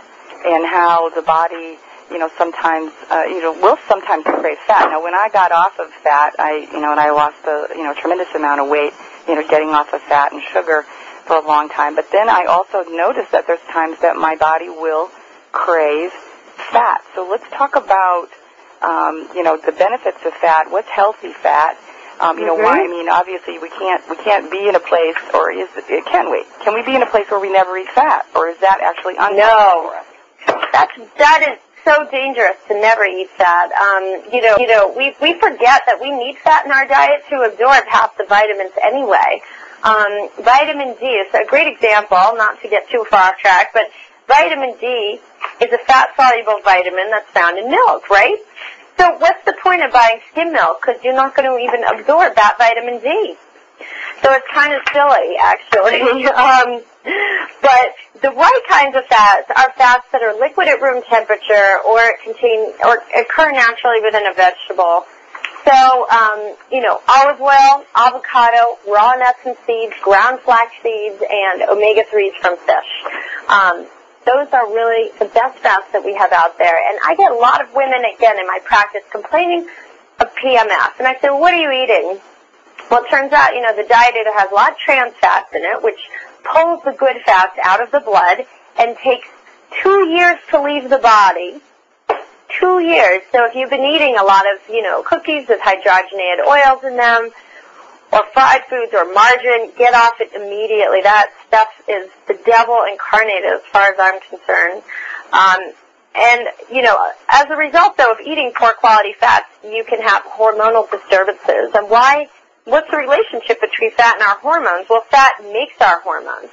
[0.45, 1.77] and how the body,
[2.09, 4.89] you know, sometimes, uh, you know, will sometimes crave fat.
[4.89, 7.83] Now, when I got off of fat, I, you know, and I lost a, you
[7.83, 8.93] know, tremendous amount of weight,
[9.27, 10.83] you know, getting off of fat and sugar
[11.25, 11.95] for a long time.
[11.95, 15.09] But then I also noticed that there's times that my body will
[15.51, 16.11] crave
[16.71, 17.01] fat.
[17.15, 18.27] So let's talk about,
[18.81, 20.71] um, you know, the benefits of fat.
[20.71, 21.77] What's healthy fat?
[22.19, 22.63] Um, you know Mhm.
[22.63, 22.81] why?
[22.83, 26.29] I mean, obviously we can't we can't be in a place, or is it, can
[26.29, 26.45] we?
[26.63, 29.15] Can we be in a place where we never eat fat, or is that actually
[29.17, 29.91] unhealthy No.
[30.47, 30.67] for us?
[30.71, 33.71] That's that is so dangerous to never eat fat.
[33.73, 37.23] Um, you know, you know, we we forget that we need fat in our diet
[37.29, 39.41] to absorb half the vitamins anyway.
[39.83, 43.87] Um, vitamin D is a great example, not to get too far off track, but
[44.31, 45.19] vitamin D
[45.59, 48.39] is a fat soluble vitamin that's found in milk, right?
[48.97, 50.79] So what's the point of buying skim milk?
[50.81, 53.35] Because you're not going to even absorb that vitamin D.
[54.23, 56.23] So it's kind of silly, actually.
[56.47, 56.81] um,
[57.61, 57.87] but
[58.21, 62.71] the right kinds of fats are fats that are liquid at room temperature or contain
[62.85, 65.03] or occur naturally within a vegetable.
[65.65, 71.61] So, um, you know, olive oil, avocado, raw nuts and seeds, ground flax seeds, and
[71.63, 72.91] omega-3s from fish.
[73.47, 73.85] Um,
[74.25, 76.77] those are really the best fats that we have out there.
[76.89, 79.67] And I get a lot of women, again, in my practice complaining
[80.19, 80.91] of PMS.
[80.99, 82.19] And I say, what are you eating?
[82.89, 85.53] Well, it turns out, you know, the diet either has a lot of trans fats
[85.55, 85.99] in it, which
[86.43, 88.45] pulls the good fats out of the blood
[88.77, 89.27] and takes
[89.81, 91.61] two years to leave the body.
[92.59, 93.21] Two years.
[93.31, 96.97] So if you've been eating a lot of, you know, cookies with hydrogenated oils in
[96.97, 97.31] them,
[98.11, 101.01] or fried foods or margarine, get off it immediately.
[101.01, 104.83] That stuff is the devil incarnated as far as I'm concerned.
[105.31, 105.73] Um,
[106.13, 106.97] and, you know,
[107.29, 111.71] as a result, though, of eating poor quality fats, you can have hormonal disturbances.
[111.73, 112.27] And why,
[112.65, 114.87] what's the relationship between fat and our hormones?
[114.89, 116.51] Well, fat makes our hormones.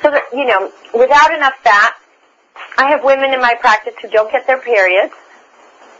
[0.00, 1.94] So that, you know, without enough fat,
[2.76, 5.12] I have women in my practice who don't get their periods,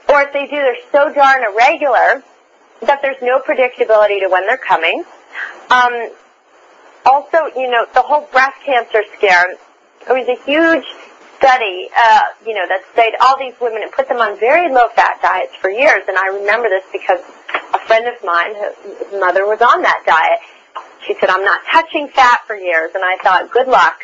[0.09, 2.23] or if they do, they're so darn irregular
[2.83, 5.05] that there's no predictability to when they're coming.
[5.71, 6.11] Um,
[7.05, 9.57] also, you know, the whole breast cancer scare,
[10.07, 10.85] there was a huge
[11.39, 15.23] study, uh, you know, that studied all these women and put them on very low-fat
[15.23, 16.03] diets for years.
[16.09, 17.21] And I remember this because
[17.75, 20.41] a friend of mine, his mother was on that diet.
[21.07, 22.91] She said, I'm not touching fat for years.
[22.95, 24.03] And I thought, good luck.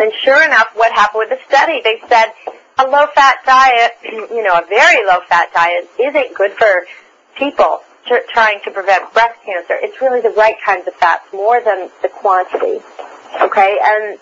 [0.00, 1.80] And sure enough, what happened with the study?
[1.84, 2.32] They said
[2.78, 3.92] a low-fat diet,
[4.30, 6.84] you know, a very low-fat diet isn't good for
[7.38, 7.80] people
[8.32, 9.76] trying to prevent breast cancer.
[9.80, 12.80] It's really the right kinds of fats more than the quantity.
[13.40, 13.78] Okay?
[13.82, 14.18] And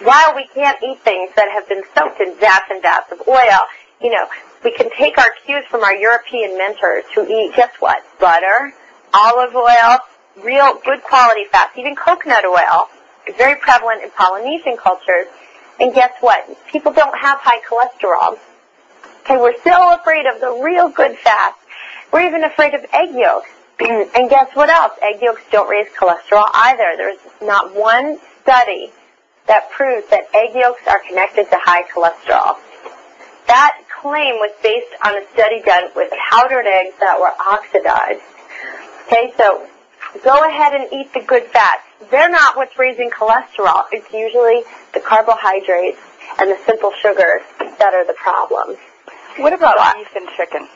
[0.00, 3.60] while we can't eat things that have been soaked in vats and vats of oil,
[4.00, 4.26] you know,
[4.62, 8.04] we can take our cues from our European mentors who eat, guess what?
[8.18, 8.74] Butter,
[9.14, 9.98] olive oil,
[10.44, 12.88] real good quality fats, even coconut oil
[13.26, 15.26] is very prevalent in Polynesian cultures.
[15.78, 16.44] And guess what?
[16.70, 18.38] People don't have high cholesterol.
[19.20, 21.56] Okay, we're still afraid of the real good fats.
[22.12, 23.48] We're even afraid of egg yolks.
[23.80, 24.92] and guess what else?
[25.02, 26.94] Egg yolks don't raise cholesterol either.
[26.96, 28.90] There's not one study
[29.46, 32.56] that proves that egg yolks are connected to high cholesterol.
[33.46, 38.22] That claim was based on a study done with powdered eggs that were oxidized.
[39.06, 39.66] Okay, so
[40.24, 41.82] go ahead and eat the good fats.
[42.10, 43.84] They're not what's raising cholesterol.
[43.92, 44.62] It's usually
[44.94, 45.98] the carbohydrates
[46.38, 48.76] and the simple sugars that are the problem.
[49.38, 50.68] What about beef and chicken?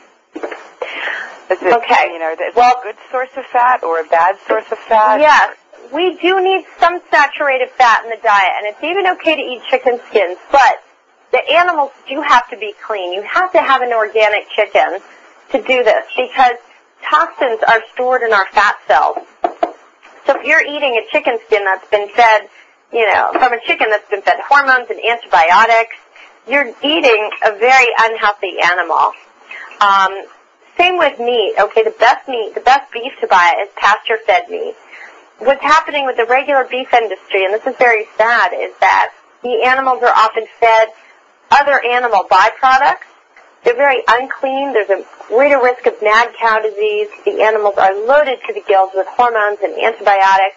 [1.55, 2.11] Is it, okay.
[2.13, 4.79] You know, is it well, a good source of fat or a bad source of
[4.79, 5.21] fat?
[5.21, 5.57] Yes.
[5.93, 9.63] We do need some saturated fat in the diet, and it's even okay to eat
[9.71, 10.83] chicken skins, but
[11.31, 13.13] the animals do have to be clean.
[13.13, 14.99] You have to have an organic chicken
[15.51, 16.57] to do this because
[17.09, 19.19] toxins are stored in our fat cells.
[20.27, 22.49] So if you're eating a chicken skin that's been fed,
[22.93, 25.97] you know, from a chicken that's been fed hormones and antibiotics,
[26.49, 29.13] you're eating a very unhealthy animal.
[29.81, 30.27] Um,
[30.77, 31.55] same with meat.
[31.59, 34.75] Okay, the best meat, the best beef to buy is pasture-fed meat.
[35.39, 39.13] What's happening with the regular beef industry, and this is very sad, is that
[39.43, 40.89] the animals are often fed
[41.51, 43.07] other animal byproducts.
[43.65, 44.73] They're very unclean.
[44.73, 47.09] There's a greater risk of mad cow disease.
[47.25, 50.57] The animals are loaded to the gills with hormones and antibiotics.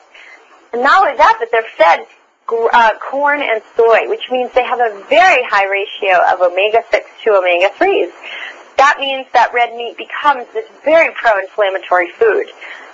[0.74, 2.05] And not only that, but they're fed
[2.49, 7.36] uh, corn and soy, which means they have a very high ratio of omega-6 to
[7.36, 8.11] omega-3s
[8.78, 12.45] that means that red meat becomes this very pro-inflammatory food.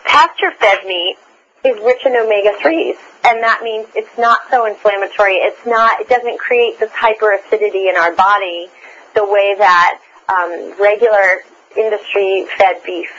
[0.05, 1.17] Pasture-fed meat
[1.63, 5.35] is rich in omega-3s, and that means it's not so inflammatory.
[5.35, 8.67] It's not, it doesn't create this hyperacidity in our body
[9.15, 11.43] the way that um, regular
[11.77, 13.11] industry-fed beef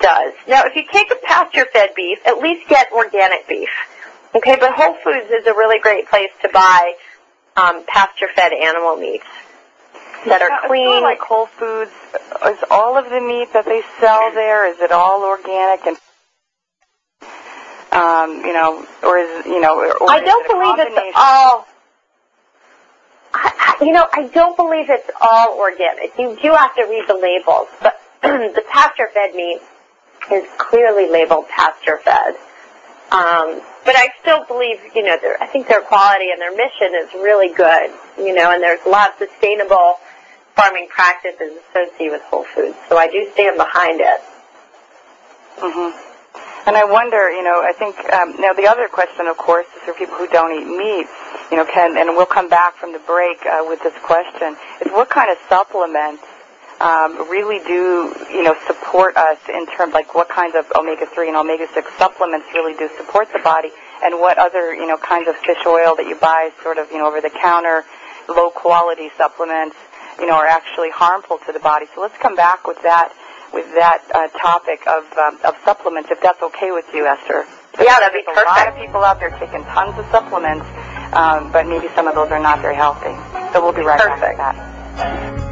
[0.00, 0.32] does.
[0.48, 3.70] Now, if you take a pasture-fed beef, at least get organic beef.
[4.34, 6.94] Okay, but Whole Foods is a really great place to buy
[7.56, 9.26] um, pasture-fed animal meats
[10.26, 11.02] that are clean.
[11.02, 11.90] like Whole Foods,
[12.46, 15.96] is all of the meat that they sell there, is it all organic and
[17.92, 21.66] um, you know, or is you know, or I don't it believe it's all.
[23.32, 26.16] I, you know, I don't believe it's all organic.
[26.18, 29.60] You do have to read the labels, but the pasture-fed meat
[30.32, 32.34] is clearly labeled pasture-fed.
[33.10, 37.12] Um, but I still believe, you know, I think their quality and their mission is
[37.14, 39.98] really good, you know, and there's a lot of sustainable
[40.54, 42.76] farming practices associated with Whole Foods.
[42.88, 44.20] So I do stand behind it.
[45.58, 46.14] Mm-hmm.
[46.66, 49.82] And I wonder, you know, I think um, now the other question, of course, is
[49.82, 51.06] for people who don't eat meat.
[51.50, 54.90] You know, can and we'll come back from the break uh, with this question: is
[54.90, 56.24] what kind of supplements
[56.80, 61.28] um, really do you know support us in terms like what kinds of omega three
[61.28, 63.68] and omega six supplements really do support the body,
[64.02, 66.96] and what other you know kinds of fish oil that you buy sort of you
[66.96, 67.84] know over the counter,
[68.28, 69.76] low quality supplements
[70.18, 71.86] you know, are actually harmful to the body.
[71.94, 73.12] So let's come back with that
[73.52, 77.46] with that uh, topic of um, of supplements, if that's okay with you, Esther.
[77.78, 80.66] Yeah, that'd be There's a lot of people out there taking tons of supplements,
[81.12, 83.14] um, but maybe some of those are not very healthy.
[83.52, 85.43] So we'll be right back with that.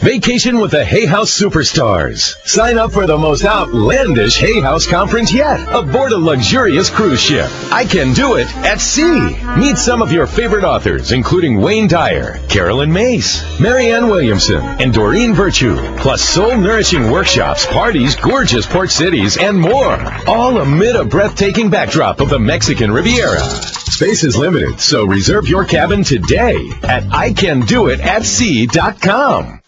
[0.00, 2.34] Vacation with the Hay House Superstars.
[2.46, 7.50] Sign up for the most outlandish Hay House conference yet aboard a luxurious cruise ship.
[7.70, 9.36] I can do it at sea.
[9.58, 15.34] Meet some of your favorite authors, including Wayne Dyer, Caroline Myss, Marianne Williamson, and Doreen
[15.34, 19.98] Virtue, plus soul-nourishing workshops, parties, gorgeous port cities, and more.
[20.26, 23.40] All amid a breathtaking backdrop of the Mexican Riviera.
[23.40, 29.59] Space is limited, so reserve your cabin today at ICanDoItAtSea.com.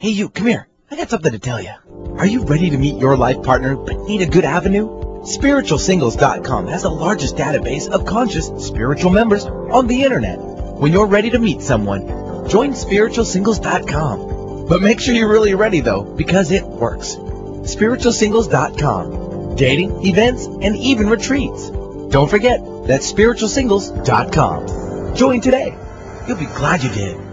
[0.00, 0.66] Hey, you, come here.
[0.90, 1.74] I got something to tell you.
[2.16, 4.88] Are you ready to meet your life partner but need a good avenue?
[5.24, 10.38] SpiritualSingles.com has the largest database of conscious spiritual members on the internet.
[10.38, 14.68] When you're ready to meet someone, join SpiritualSingles.com.
[14.68, 17.16] But make sure you're really ready though, because it works.
[17.16, 19.56] SpiritualSingles.com.
[19.56, 21.68] Dating, events, and even retreats.
[21.68, 25.14] Don't forget, that's SpiritualSingles.com.
[25.14, 25.76] Join today.
[26.26, 27.29] You'll be glad you did.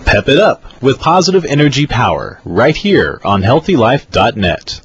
[0.05, 4.81] Pep it up with positive energy power right here on healthylife.net.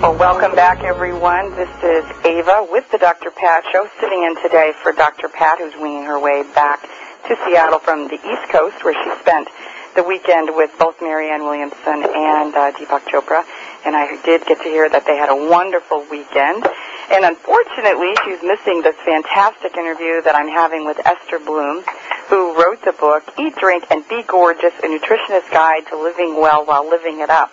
[0.00, 1.54] Well, welcome back, everyone.
[1.56, 3.30] This is Ava with the Dr.
[3.30, 5.28] Pat Show, sitting in today for Dr.
[5.28, 6.82] Pat, who's winging her way back
[7.28, 9.48] to Seattle from the East Coast, where she spent
[9.96, 13.44] the weekend with both Marianne Williamson and uh, Deepak Chopra.
[13.84, 16.64] And I did get to hear that they had a wonderful weekend.
[17.12, 21.84] And unfortunately, she's missing this fantastic interview that I'm having with Esther Blum,
[22.28, 26.64] who wrote the book, Eat, Drink, and Be Gorgeous, A Nutritionist Guide to Living Well
[26.64, 27.52] While Living It Up.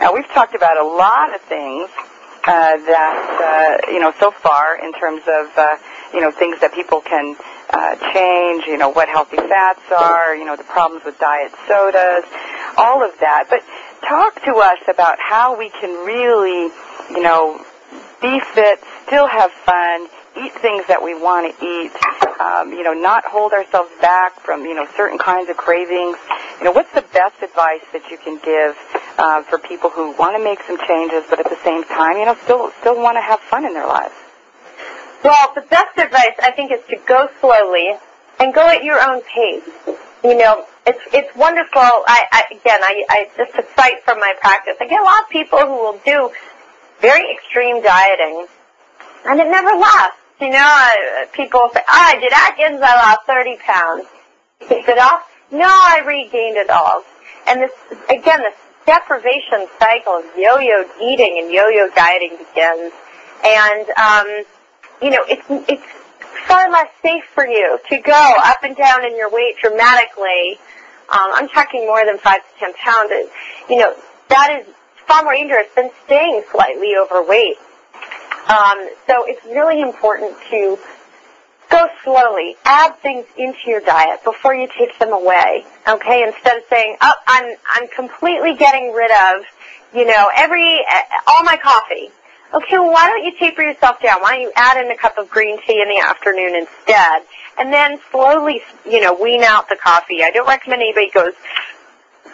[0.00, 1.90] Now, we've talked about a lot of things
[2.46, 5.76] uh, that, uh, you know, so far in terms of, uh,
[6.14, 7.36] you know, things that people can
[7.70, 12.24] uh, change, you know, what healthy fats are, you know, the problems with diet sodas,
[12.78, 13.44] all of that.
[13.50, 13.60] But
[14.00, 16.72] talk to us about how we can really,
[17.10, 17.64] you know,
[18.20, 21.92] be fit, still have fun, eat things that we want to eat,
[22.40, 26.16] um, you know, not hold ourselves back from, you know, certain kinds of cravings.
[26.58, 28.76] You know, what's the best advice that you can give
[29.18, 32.26] uh, for people who want to make some changes, but at the same time, you
[32.26, 34.14] know, still still want to have fun in their lives?
[35.24, 37.94] Well, the best advice I think is to go slowly
[38.38, 39.98] and go at your own pace.
[40.24, 41.80] You know, it's it's wonderful.
[41.80, 45.22] I, I again, I, I just to cite from my practice, I get a lot
[45.22, 46.30] of people who will do
[47.00, 48.46] very extreme dieting,
[49.26, 50.18] and it never lasts.
[50.40, 54.06] You know, I, people say, oh, I did Atkins, I lost 30 pounds.
[54.68, 55.22] Keep it off?
[55.50, 57.02] No, I regained it all.
[57.48, 57.72] And this,
[58.08, 58.54] again, this
[58.86, 62.92] deprivation cycle of yo-yo eating and yo-yo dieting begins.
[63.44, 64.44] And, um,
[65.02, 65.82] you know, it's, it's
[66.46, 70.58] far less safe for you to go up and down in your weight dramatically.
[71.10, 73.10] Um, I'm talking more than five to ten pounds.
[73.12, 73.30] It,
[73.68, 73.94] you know,
[74.28, 74.74] that is
[75.06, 77.56] far more dangerous than staying slightly overweight.
[78.48, 80.78] Um, so it's really important to
[81.70, 82.56] go slowly.
[82.64, 85.64] Add things into your diet before you take them away.
[85.88, 89.44] Okay, instead of saying, "Oh, I'm I'm completely getting rid of,
[89.94, 90.84] you know, every
[91.26, 92.10] all my coffee."
[92.54, 94.20] Okay, well, why don't you taper yourself down?
[94.20, 97.22] Why don't you add in a cup of green tea in the afternoon instead?
[97.58, 100.22] And then slowly, you know, wean out the coffee.
[100.22, 101.34] I don't recommend anybody goes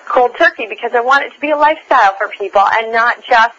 [0.07, 3.57] cold turkey because I want it to be a lifestyle for people and not just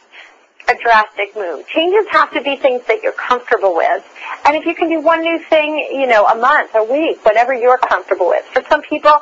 [0.67, 1.67] a drastic move.
[1.67, 4.03] Changes have to be things that you're comfortable with.
[4.45, 7.53] And if you can do one new thing, you know, a month, a week, whatever
[7.53, 8.45] you're comfortable with.
[8.45, 9.13] For some people,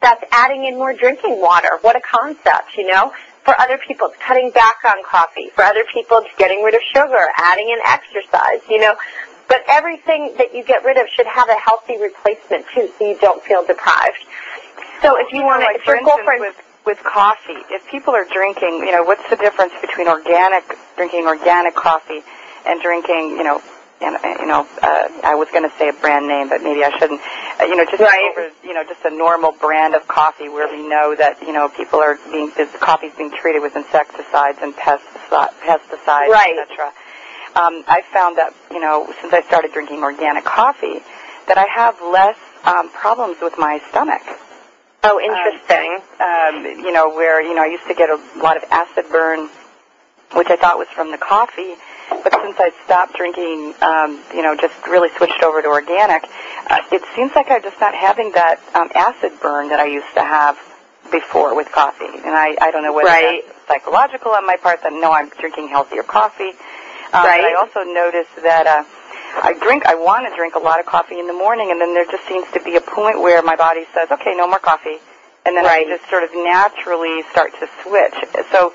[0.00, 1.78] that's adding in more drinking water.
[1.80, 3.12] What a concept, you know?
[3.44, 5.50] For other people, it's cutting back on coffee.
[5.54, 8.94] For other people, it's getting rid of sugar, adding in exercise, you know?
[9.48, 13.18] But everything that you get rid of should have a healthy replacement too, so you
[13.20, 14.24] don't feel deprived.
[15.02, 18.14] So if you, you want to, like if your girlfriend, with with coffee, if people
[18.14, 20.64] are drinking, you know, what's the difference between organic
[20.96, 22.22] drinking organic coffee
[22.66, 23.60] and drinking, you know,
[24.02, 26.90] and, you know, uh, I was going to say a brand name, but maybe I
[26.98, 27.20] shouldn't.
[27.60, 28.30] Uh, you know, just Right.
[28.32, 31.68] over, you know, just a normal brand of coffee where we know that you know
[31.68, 36.58] people are being the coffee's being treated with insecticides and pesticide, pesticides, Right.
[36.58, 36.92] etc.
[37.54, 41.00] Um, I found that you know since I started drinking organic coffee,
[41.48, 44.22] that I have less um, problems with my stomach.
[45.04, 46.00] oh, interesting.
[46.20, 49.48] Um, you know, where you know I used to get a lot of acid burn,
[50.34, 51.74] which I thought was from the coffee.
[52.42, 56.24] Since I stopped drinking, um, you know, just really switched over to organic,
[56.68, 60.12] uh, it seems like I'm just not having that um, acid burn that I used
[60.14, 60.58] to have
[61.10, 62.10] before with coffee.
[62.10, 63.42] And I, I don't know whether Right.
[63.46, 66.50] that's psychological on my part that no, I'm drinking healthier coffee.
[67.12, 67.42] Um, Right.
[67.42, 68.84] But I also noticed that uh,
[69.46, 71.94] I drink, I want to drink a lot of coffee in the morning, and then
[71.94, 74.98] there just seems to be a point where my body says, okay, no more coffee.
[75.46, 75.86] And then Right.
[75.86, 78.14] I just sort of naturally start to switch.
[78.50, 78.72] So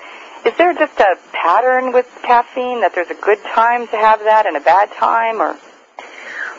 [0.47, 4.45] is there just a pattern with caffeine that there's a good time to have that
[4.45, 5.57] and a bad time or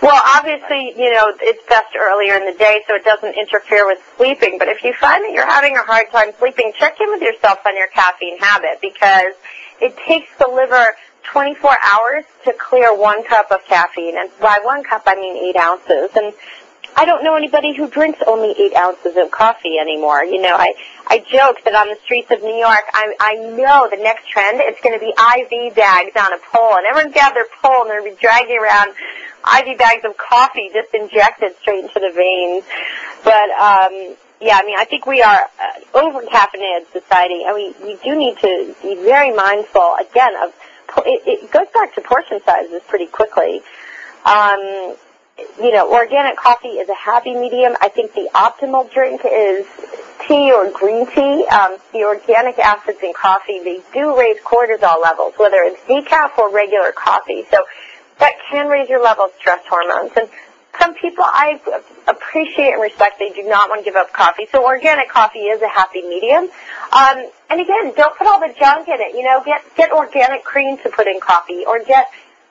[0.02, 3.98] Well, obviously, you know, it's best earlier in the day so it doesn't interfere with
[4.18, 4.58] sleeping.
[4.58, 7.60] But if you find that you're having a hard time sleeping, check in with yourself
[7.64, 9.32] on your caffeine habit because
[9.80, 14.18] it takes the liver 24 hours to clear one cup of caffeine.
[14.18, 16.10] And by one cup, I mean eight ounces.
[16.14, 16.34] And
[16.98, 20.24] I don't know anybody who drinks only eight ounces of coffee anymore.
[20.24, 20.74] You know, I,
[21.06, 24.58] I joke that on the streets of New York, I, I know the next trend,
[24.58, 26.74] it's going to be IV bags on a pole.
[26.74, 28.90] And everyone's got their pole and they're be dragging around
[29.46, 32.66] IV bags of coffee just injected straight into the veins.
[33.22, 37.78] But, um, yeah, I mean, I think we are uh, over caffeinated society, and we,
[37.78, 40.52] we do need to be very mindful again of.
[41.06, 43.60] It, it goes back to portion sizes pretty quickly.
[44.24, 44.96] Um,
[45.60, 47.76] you know, organic coffee is a happy medium.
[47.80, 49.66] I think the optimal drink is
[50.26, 51.46] tea or green tea.
[51.46, 56.52] Um, the organic acids in coffee they do raise cortisol levels, whether it's decaf or
[56.52, 57.44] regular coffee.
[57.50, 57.64] So
[58.18, 60.12] that can raise your level of stress hormones.
[60.16, 60.28] And
[60.78, 61.60] some people I
[62.06, 64.46] appreciate and respect, they do not want to give up coffee.
[64.50, 66.48] So organic coffee is a happy medium.
[66.92, 69.14] Um, and again, don't put all the junk in it.
[69.16, 72.06] You know, get get organic cream to put in coffee, or get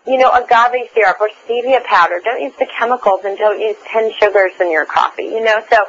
[0.07, 2.21] you know agave syrup or stevia powder.
[2.23, 5.25] Don't use the chemicals and don't use ten sugars in your coffee.
[5.25, 5.85] You know, so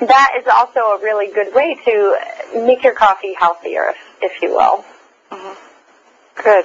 [0.00, 2.18] that is also a really good way to
[2.54, 4.84] make your coffee healthier, if, if you will.
[6.36, 6.64] Good.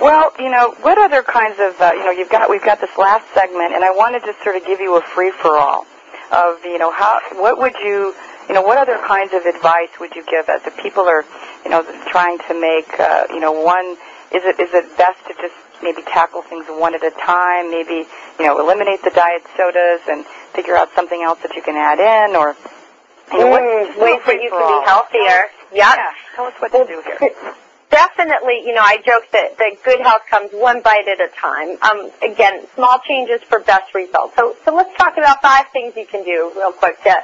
[0.00, 2.96] Well, you know, what other kinds of, uh, you know, you've got, we've got this
[2.96, 5.84] last segment, and I wanted to sort of give you a free-for-all
[6.32, 8.14] of, you know, how, what would you,
[8.48, 11.24] you know, what other kinds of advice would you give as if people are,
[11.64, 13.96] you know, trying to make, uh, you know, one,
[14.32, 18.06] is it, is it best to just maybe tackle things one at a time, maybe,
[18.38, 20.24] you know, eliminate the diet sodas and
[20.54, 22.56] figure out something else that you can add in, or,
[23.32, 24.80] you know, what, Mm, ways that you can free-for-all.
[24.80, 25.50] be healthier.
[25.72, 25.96] Yep.
[25.96, 27.30] Yeah, tell us what to do here.
[27.90, 31.76] Definitely, you know, I joke that, that good health comes one bite at a time.
[31.82, 34.34] Um, again, small changes for best results.
[34.36, 37.14] So, so let's talk about five things you can do real quick to,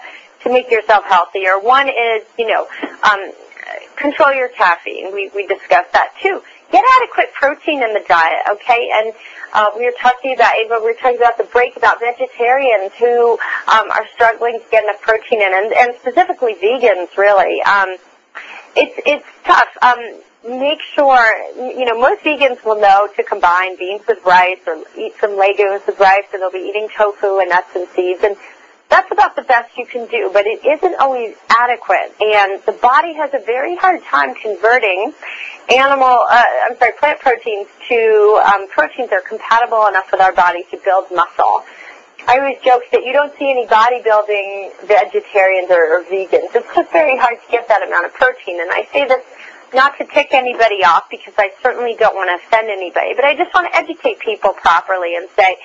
[0.44, 1.58] to make yourself healthier.
[1.58, 2.68] One is, you know,
[3.10, 3.32] um,
[3.96, 5.12] control your caffeine.
[5.12, 6.42] We, we discussed that too.
[6.72, 8.90] Get adequate protein in the diet, okay?
[8.94, 9.12] And
[9.52, 13.32] uh, we were talking about, Ava, we were talking about the break about vegetarians who
[13.68, 17.60] um, are struggling to get enough protein in, and, and specifically vegans, really.
[17.62, 17.96] Um,
[18.74, 19.68] it's it's tough.
[19.82, 19.98] Um,
[20.48, 21.20] make sure
[21.56, 25.82] you know most vegans will know to combine beans with rice or eat some legumes
[25.86, 28.36] with rice, and they'll be eating tofu and nuts and seeds, and
[28.92, 30.30] that's about the best you can do.
[30.32, 35.14] But it isn't always adequate, and the body has a very hard time converting
[35.70, 40.34] animal, uh, I'm sorry, plant proteins to um, proteins that are compatible enough with our
[40.34, 41.64] body to build muscle.
[42.28, 46.54] I always joke that you don't see any bodybuilding vegetarians or, or vegans.
[46.54, 48.60] It's just very hard to get that amount of protein.
[48.60, 49.24] And I say this
[49.74, 53.34] not to tick anybody off because I certainly don't want to offend anybody, but I
[53.34, 55.56] just want to educate people properly and say,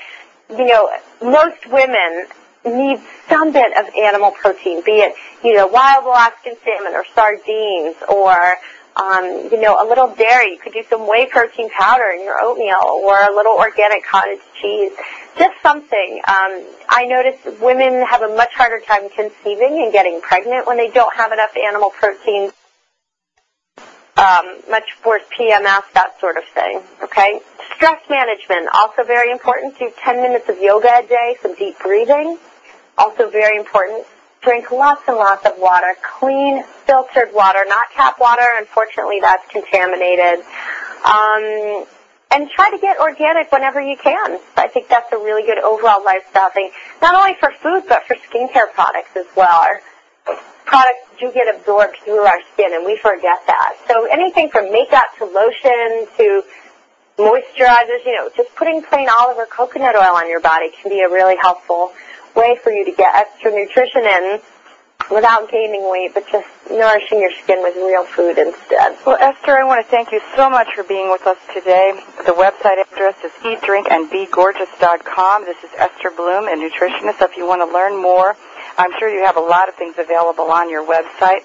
[0.50, 0.90] you know,
[1.22, 2.26] most women
[2.68, 3.00] need
[3.30, 5.14] some bit of animal protein, be it,
[5.44, 8.58] you know, wild Alaskan salmon or sardines or
[8.98, 10.54] Um, you know, a little dairy.
[10.54, 14.42] You could do some whey protein powder in your oatmeal or a little organic cottage
[14.60, 14.92] cheese.
[15.38, 16.20] Just something.
[16.28, 20.90] Um, I notice women have a much harder time conceiving and getting pregnant when they
[20.90, 22.50] don't have enough animal protein.
[24.18, 26.82] Um, much worse PMS, that sort of thing.
[27.04, 27.40] Okay?
[27.76, 29.78] Stress management, also very important.
[29.78, 32.40] Do 10 minutes of yoga a day, some deep breathing.
[32.98, 34.06] Also very important.
[34.42, 38.46] Drink lots and lots of water, clean, filtered water, not tap water.
[38.58, 40.46] Unfortunately, that's contaminated.
[41.06, 41.86] Um,
[42.32, 44.40] and try to get organic whenever you can.
[44.58, 46.72] I think that's a really good overall lifestyle thing,
[47.02, 49.48] not only for food but for skincare products as well.
[49.50, 49.82] Our
[50.66, 53.78] products do get absorbed through our skin, and we forget that.
[53.88, 56.44] So anything from makeup to lotion to
[57.18, 61.02] moisturizers, you know, just putting plain olive or coconut oil on your body can be
[61.02, 61.92] a really helpful
[62.38, 64.40] way for you to get extra nutrition in
[65.10, 68.96] without gaining weight, but just nourishing your skin with real food instead.
[69.06, 71.94] Well, Esther, I want to thank you so much for being with us today.
[72.26, 75.46] The website address is eatdrinkandbegorgeous.com.
[75.46, 77.22] This is Esther Blum, a nutritionist.
[77.22, 78.36] If you want to learn more,
[78.78, 81.42] I'm sure you have a lot of things available on your website.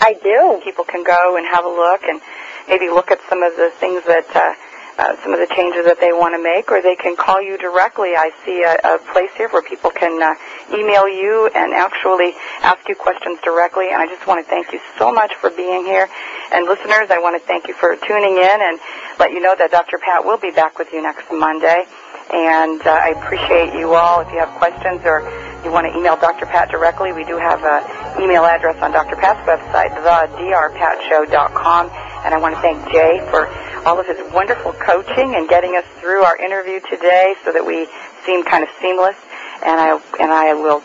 [0.00, 0.60] I do.
[0.64, 2.20] People can go and have a look and
[2.68, 4.54] maybe look at some of the things that uh,
[4.98, 7.58] uh, some of the changes that they want to make, or they can call you
[7.58, 8.14] directly.
[8.14, 10.34] I see a, a place here where people can uh,
[10.70, 13.90] email you and actually ask you questions directly.
[13.90, 16.08] And I just want to thank you so much for being here.
[16.52, 18.78] And listeners, I want to thank you for tuning in and
[19.18, 19.98] let you know that Dr.
[19.98, 21.86] Pat will be back with you next Monday.
[22.32, 24.20] And uh, I appreciate you all.
[24.20, 25.26] If you have questions or
[25.64, 26.46] you want to email Dr.
[26.46, 29.16] Pat directly, we do have an email address on Dr.
[29.16, 31.90] Pat's website, thedrpatshow.com.
[32.24, 33.48] And I want to thank Jay for
[33.86, 37.86] all of his wonderful coaching and getting us through our interview today so that we
[38.24, 39.16] seem kind of seamless.
[39.64, 40.82] And I and I will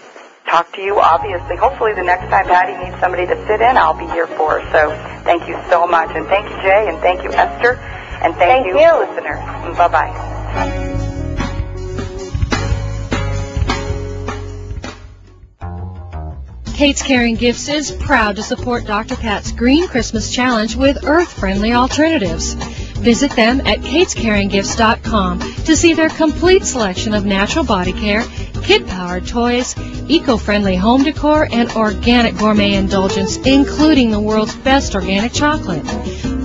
[0.47, 1.55] talk to you obviously.
[1.57, 4.71] Hopefully the next time Patty needs somebody to sit in, I'll be here for her.
[4.71, 4.89] So
[5.23, 6.11] thank you so much.
[6.15, 7.75] And thank you, Jay, and thank you, Esther.
[8.21, 8.99] And thank, Thank you, you.
[8.99, 9.39] listeners.
[9.77, 10.85] Bye bye.
[16.73, 19.17] Kate's Caring Gifts is proud to support Dr.
[19.17, 22.55] Pat's Green Christmas Challenge with earth-friendly alternatives.
[22.99, 28.23] Visit them at katescaringgifts.com to see their complete selection of natural body care,
[28.61, 29.75] kid-powered toys,
[30.07, 35.85] eco-friendly home decor, and organic gourmet indulgence, including the world's best organic chocolate.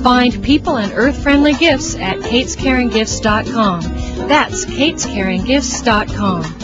[0.03, 3.83] Find people and earth-friendly gifts at katescaringgifts.com.
[4.29, 6.64] That's katescaringgifts.com.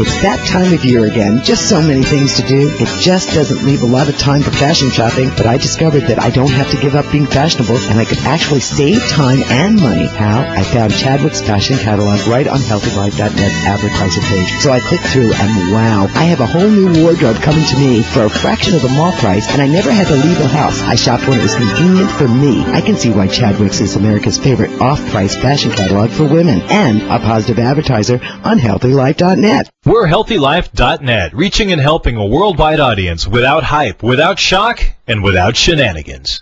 [0.00, 1.44] It's that time of year again.
[1.44, 2.72] Just so many things to do.
[2.80, 5.28] It just doesn't leave a lot of time for fashion shopping.
[5.36, 8.18] But I discovered that I don't have to give up being fashionable and I could
[8.24, 10.06] actually save time and money.
[10.06, 10.40] How?
[10.40, 14.48] I found Chadwick's fashion catalog right on HealthyLife.net's advertiser page.
[14.60, 18.02] So I clicked through and wow, I have a whole new wardrobe coming to me
[18.02, 20.80] for a fraction of the mall price and I never had to leave the house.
[20.80, 22.64] I shopped when it was convenient for me.
[22.72, 27.18] I can see why Chadwick's is America's favorite off-price fashion catalog for women and a
[27.18, 29.68] positive advertiser on HealthyLife.net.
[29.90, 36.40] We're HealthyLife.net, reaching and helping a worldwide audience without hype, without shock, and without shenanigans.